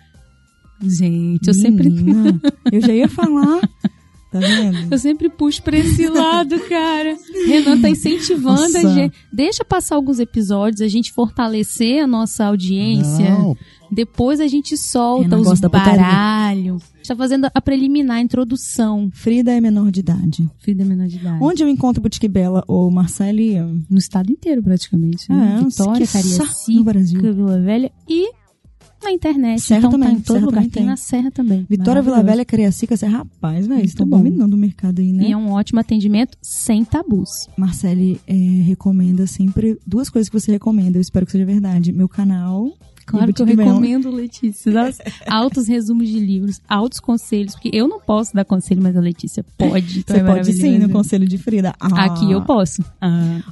Gente, 0.82 1.46
eu 1.48 1.54
sempre... 1.54 1.90
Menina, 1.90 2.40
eu 2.72 2.80
já 2.80 2.92
ia 2.94 3.08
falar. 3.08 3.60
Tá 4.30 4.38
vendo? 4.38 4.92
Eu 4.92 4.98
sempre 4.98 5.28
puxo 5.28 5.60
pra 5.62 5.76
esse 5.76 6.06
lado, 6.06 6.58
cara. 6.68 7.16
Renan 7.48 7.80
tá 7.80 7.90
incentivando 7.90 8.60
Nossa. 8.62 8.78
a 8.78 8.94
gente. 8.94 9.16
Deixa 9.32 9.64
passar 9.64 9.96
alguns 9.96 10.20
episódios, 10.20 10.80
a 10.80 10.88
gente 10.88 11.12
fortalecer 11.12 12.04
a 12.04 12.06
nossa 12.06 12.44
audiência. 12.44 13.28
Não, 13.30 13.56
Depois 13.90 14.38
a 14.38 14.46
gente 14.46 14.76
solta 14.76 15.24
Renan 15.24 15.38
os 15.38 15.48
gosta 15.48 15.68
da 15.68 15.78
putaria. 15.78 16.00
baralho. 16.00 16.76
A 16.76 16.96
gente 16.98 17.08
tá 17.08 17.16
fazendo 17.16 17.48
a 17.52 17.60
preliminar, 17.60 18.18
a 18.18 18.20
introdução. 18.20 19.10
Frida 19.12 19.50
é 19.52 19.60
menor 19.60 19.90
de 19.90 19.98
idade. 20.00 20.48
Filho 20.60 20.78
da 20.78 20.84
menor 20.84 21.08
de 21.08 21.16
idade. 21.16 21.38
Onde 21.42 21.64
eu 21.64 21.68
encontro 21.68 22.00
Boutique 22.00 22.28
Bela 22.28 22.62
ou 22.68 22.88
Marcele? 22.88 23.58
No 23.90 23.98
estado 23.98 24.30
inteiro, 24.30 24.62
praticamente. 24.62 25.28
Né? 25.28 25.58
É, 25.60 25.64
Vitória, 25.64 26.06
Cariacica, 26.06 26.82
Brasil. 26.84 27.20
Vila 27.20 27.58
Velha 27.60 27.90
e 28.08 28.30
na 29.02 29.10
internet. 29.12 29.60
Serra 29.60 29.78
então 29.78 29.90
também, 29.92 30.08
tá 30.08 30.14
em 30.14 30.20
todo 30.20 30.34
Serra 30.34 30.46
lugar. 30.46 30.56
também 30.56 30.70
Tem 30.70 30.82
tem. 30.82 30.90
na 30.90 30.96
Serra 30.96 31.30
também. 31.30 31.66
Vitória, 31.68 32.02
Vila. 32.02 32.22
Velha, 32.22 32.44
Cariacica, 32.44 32.96
você, 32.96 33.06
rapaz, 33.06 33.66
velho, 33.66 33.84
estão 33.84 34.06
dominando 34.08 34.54
o 34.54 34.56
mercado 34.56 35.00
aí, 35.00 35.12
né? 35.12 35.28
E 35.28 35.32
é 35.32 35.36
um 35.36 35.52
ótimo 35.52 35.80
atendimento 35.80 36.36
sem 36.42 36.84
tabus. 36.84 37.30
Marcele 37.56 38.20
é, 38.26 38.34
recomenda 38.34 39.26
sempre 39.26 39.78
duas 39.86 40.08
coisas 40.10 40.28
que 40.28 40.38
você 40.38 40.52
recomenda, 40.52 40.98
eu 40.98 41.02
espero 41.02 41.26
que 41.26 41.32
seja 41.32 41.44
verdade. 41.44 41.92
Meu 41.92 42.08
canal. 42.08 42.70
Claro 43.10 43.32
que 43.34 43.42
eu 43.42 43.46
recomendo, 43.46 44.10
Letícia. 44.10 44.72
Altos 45.26 45.66
resumos 45.66 46.08
de 46.08 46.20
livros, 46.20 46.60
altos 46.68 47.00
conselhos, 47.00 47.54
porque 47.54 47.70
eu 47.72 47.88
não 47.88 48.00
posso 48.00 48.32
dar 48.34 48.44
conselho, 48.44 48.80
mas 48.80 48.96
a 48.96 49.00
Letícia 49.00 49.44
pode. 49.58 50.00
Então 50.00 50.16
Você 50.16 50.22
é 50.22 50.24
pode 50.24 50.52
sim 50.52 50.78
no. 50.78 50.88
Conselho 50.90 51.26
de 51.26 51.38
Frida. 51.38 51.74
Ah. 51.80 52.04
Aqui 52.04 52.30
eu 52.30 52.42
posso. 52.42 52.84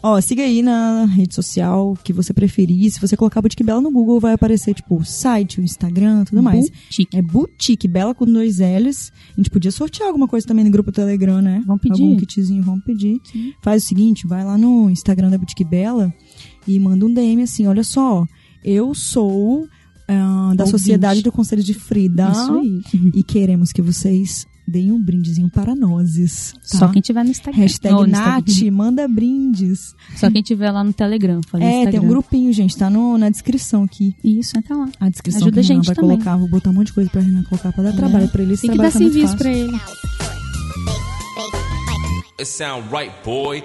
Ó, 0.03 0.21
siga 0.21 0.43
aí 0.43 0.63
na 0.63 1.07
rede 1.07 1.35
social 1.35 1.97
que 2.05 2.13
você 2.13 2.33
preferir. 2.33 2.91
Se 2.91 3.01
você 3.01 3.17
colocar 3.17 3.43
Boutique 3.43 3.65
Bela 3.65 3.81
no 3.81 3.91
Google, 3.91 4.21
vai 4.21 4.35
aparecer, 4.35 4.75
tipo, 4.75 4.97
o 4.97 5.05
site, 5.05 5.61
o 5.61 5.65
Instagram, 5.65 6.25
tudo 6.25 6.43
mais. 6.43 6.71
Boutique. 6.71 7.17
É 7.17 7.23
Boutique 7.23 7.89
Bela 7.89 8.15
com 8.15 8.27
dois 8.27 8.59
L's. 8.59 9.13
A 9.33 9.41
gente 9.41 9.51
podia 9.51 9.73
sortear 9.73 10.09
alguma 10.09 10.29
coisa 10.29 10.47
também 10.47 10.65
no 10.65 10.71
grupo 10.71 10.93
Telegram, 10.93 11.41
né? 11.41 11.63
Vamos 11.67 11.83
pedir. 11.83 12.03
Algum 12.03 12.17
kitzinho, 12.17 12.63
vamos 12.63 12.85
pedir. 12.85 13.21
Faz 13.63 13.85
o 13.85 13.87
seguinte, 13.87 14.27
vai 14.27 14.45
lá 14.45 14.57
no 14.57 14.89
Instagram 14.91 15.31
da 15.31 15.39
Boutique 15.39 15.65
Bela 15.65 16.13
e 16.67 16.79
manda 16.79 17.07
um 17.07 17.13
DM 17.13 17.43
assim, 17.43 17.67
olha 17.67 17.83
só, 17.83 18.27
eu 18.65 18.95
sou 18.95 19.67
ah, 20.09 20.53
da 20.57 20.65
Ouvinte. 20.65 20.71
Sociedade 20.71 21.23
do 21.23 21.31
Conselho 21.33 21.63
de 21.63 21.75
Frida 21.75 22.31
Isso 22.31 22.59
aí. 22.59 22.83
e 23.15 23.23
queremos 23.23 23.73
que 23.73 23.83
vocês 23.83 24.47
deem 24.67 24.93
um 24.93 25.03
brindezinho 25.03 25.49
para 25.51 25.75
nós. 25.75 26.53
Tá? 26.53 26.79
Só 26.79 26.89
quem 26.89 27.01
tiver 27.01 27.25
no 27.25 27.31
Instagram. 27.31 27.61
Hashtag 27.63 27.95
no 27.95 28.07
Instagram. 28.07 28.33
Nath, 28.35 28.63
manda 28.73 29.09
brindes. 29.09 29.95
Só 30.17 30.31
quem 30.31 30.43
tiver 30.43 30.71
lá 30.71 30.85
no 30.85 30.93
Telegram. 30.93 31.41
Falei 31.49 31.67
É, 31.67 31.71
tem 31.71 31.81
Instagram. 31.85 32.03
um 32.03 32.09
grupinho, 32.09 32.53
gente, 32.53 32.77
tá 32.77 32.91
no, 32.91 33.17
na 33.17 33.31
descrição 33.31 33.85
aqui. 33.85 34.15
Isso, 34.23 34.59
entra 34.59 34.77
lá. 34.77 34.89
A 35.01 35.09
descrição 35.09 35.43
Ajuda 35.43 35.53
que 35.55 35.59
a 35.61 35.63
Renan 35.63 35.75
gente 35.77 35.87
vai 35.87 35.95
também. 35.97 36.11
colocar. 36.17 36.37
Vou 36.37 36.49
botar 36.49 36.71
um 36.71 36.75
monte 36.75 36.89
de 36.89 36.93
coisa 36.93 37.09
pra 37.11 37.21
Renan 37.23 37.43
colocar 37.45 37.73
pra 37.73 37.85
dar 37.85 37.93
trabalho 37.95 38.29
pra 38.29 38.43
ele. 38.43 38.57
Tem 38.59 38.71
que 38.71 38.77
dar 38.77 38.85
tá 38.93 38.99
serviço 38.99 39.37
pra 39.37 39.51
ele. 39.51 39.73
It 42.39 42.47
sound 42.47 42.89
right, 42.93 43.13
boy. 43.25 43.63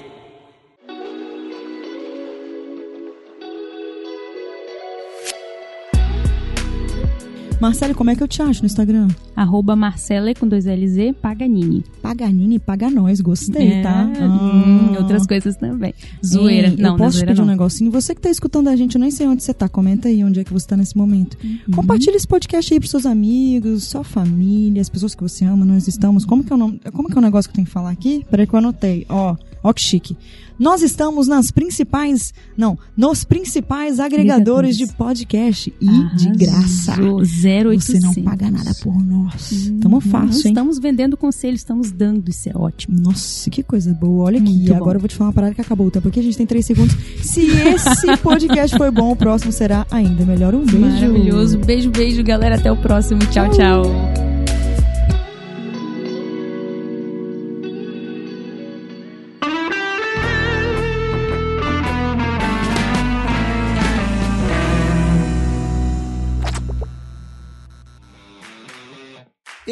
Marcelo, 7.63 7.95
como 7.95 8.10
é 8.10 8.15
que 8.15 8.21
eu 8.21 8.28
te 8.28 8.41
acho 8.41 8.62
no 8.62 8.65
Instagram? 8.65 9.08
Arroba 9.34 9.73
Marcela 9.73 10.34
com 10.36 10.45
dois 10.45 10.65
LZ, 10.65 11.13
Paganini. 11.21 11.82
Paganini, 12.02 12.60
paga 12.60 12.89
nós. 12.89 13.21
Gostei, 13.21 13.76
É, 13.76 13.82
tá? 13.82 14.04
hum, 14.19 14.95
Ah. 14.95 14.99
outras 14.99 15.26
coisas 15.26 15.56
também. 15.56 15.93
Zoeira. 16.26 16.67
Ei, 16.67 16.76
não, 16.76 16.91
eu 16.91 16.97
posso 16.97 17.19
te 17.19 17.26
pedir 17.26 17.39
um 17.39 17.45
não. 17.45 17.52
negocinho? 17.54 17.89
Você 17.89 18.13
que 18.13 18.19
tá 18.19 18.30
escutando 18.30 18.67
a 18.67 18.76
gente, 18.76 18.95
eu 18.95 18.99
nem 19.02 19.10
sei 19.10 19.28
onde 19.28 19.43
você 19.43 19.54
tá. 19.54 19.69
Comenta 19.69 20.10
aí 20.10 20.21
onde 20.26 20.41
é 20.41 20.43
que 20.43 20.52
você 20.52 20.67
tá 20.67 20.76
nesse 20.76 20.97
momento. 20.97 21.38
Uhum. 21.41 21.58
Compartilha 21.73 22.17
esse 22.17 22.28
podcast 22.28 22.73
aí 22.73 22.82
pros 22.82 22.91
seus 22.91 23.06
amigos, 23.06 23.86
sua 23.86 24.04
família, 24.04 24.82
as 24.82 24.89
pessoas 24.89 25.15
que 25.15 25.23
você 25.23 25.45
ama. 25.45 25.63
Nós 25.65 25.88
estamos. 25.88 26.26
Como 26.26 26.43
que 26.43 26.52
é 26.52 26.56
o, 26.58 26.60
nome, 26.60 26.82
como 26.91 27.08
que 27.08 27.15
é 27.15 27.17
o 27.17 27.21
negócio 27.21 27.49
que 27.49 27.54
eu 27.54 27.56
tenho 27.56 27.67
que 27.67 27.71
falar 27.73 27.91
aqui? 27.91 28.26
Peraí 28.30 28.45
que 28.45 28.54
eu 28.54 28.60
anotei. 28.60 29.06
Ó, 29.08 29.38
ó 29.63 29.71
que 29.73 29.82
chique. 29.82 30.17
Nós 30.60 30.84
estamos 30.84 31.28
nas 31.28 31.49
principais. 31.52 32.34
Não, 32.56 32.78
nos 32.95 33.23
principais 33.23 33.99
agregadores 33.99 34.78
de 34.78 34.86
podcast 34.93 35.73
e 35.82 36.15
de 36.15 36.30
graça. 36.38 36.93
Arrasou. 36.93 37.21
0800. 37.21 37.84
Você 37.84 37.99
não 37.99 38.13
paga 38.23 38.52
nada 38.52 38.71
por 38.84 39.04
nós. 39.04 39.71
Tamo 39.82 39.95
Não 39.95 40.02
fácil, 40.02 40.47
hein? 40.47 40.54
estamos 40.54 40.78
vendendo 40.80 41.17
conselho, 41.17 41.56
estamos 41.56 41.91
dando, 41.91 42.30
isso 42.30 42.49
é 42.49 42.52
ótimo. 42.56 42.99
Nossa, 42.99 43.49
que 43.49 43.63
coisa 43.63 43.93
boa. 43.93 44.26
Olha 44.26 44.39
aqui. 44.39 44.49
Muito 44.54 44.69
bom. 44.69 44.78
Agora 44.78 44.97
eu 44.97 45.02
vou 45.02 45.08
te 45.10 45.15
falar 45.15 45.30
uma 45.30 45.34
parada 45.34 45.56
que 45.56 45.62
acabou 45.62 45.88
o 45.88 45.91
tempo 45.91 46.08
aqui. 46.08 46.19
A 46.19 46.23
gente 46.23 46.38
tem 46.38 46.45
três 46.45 46.65
segundos. 46.65 46.95
Se 47.21 47.41
esse 47.41 48.17
podcast 48.21 48.78
foi 48.78 48.91
bom, 48.91 49.12
o 49.12 49.15
próximo 49.15 49.52
será 49.52 49.88
ainda 49.89 50.23
melhor. 50.23 50.54
Um 50.54 50.65
beijo. 50.65 50.80
Maravilhoso. 50.80 51.58
Beijo, 51.58 51.89
beijo, 51.89 52.23
galera. 52.23 52.56
Até 52.56 52.71
o 52.71 52.78
próximo. 52.78 53.19
Tchau, 53.32 53.49
tchau. 53.49 54.33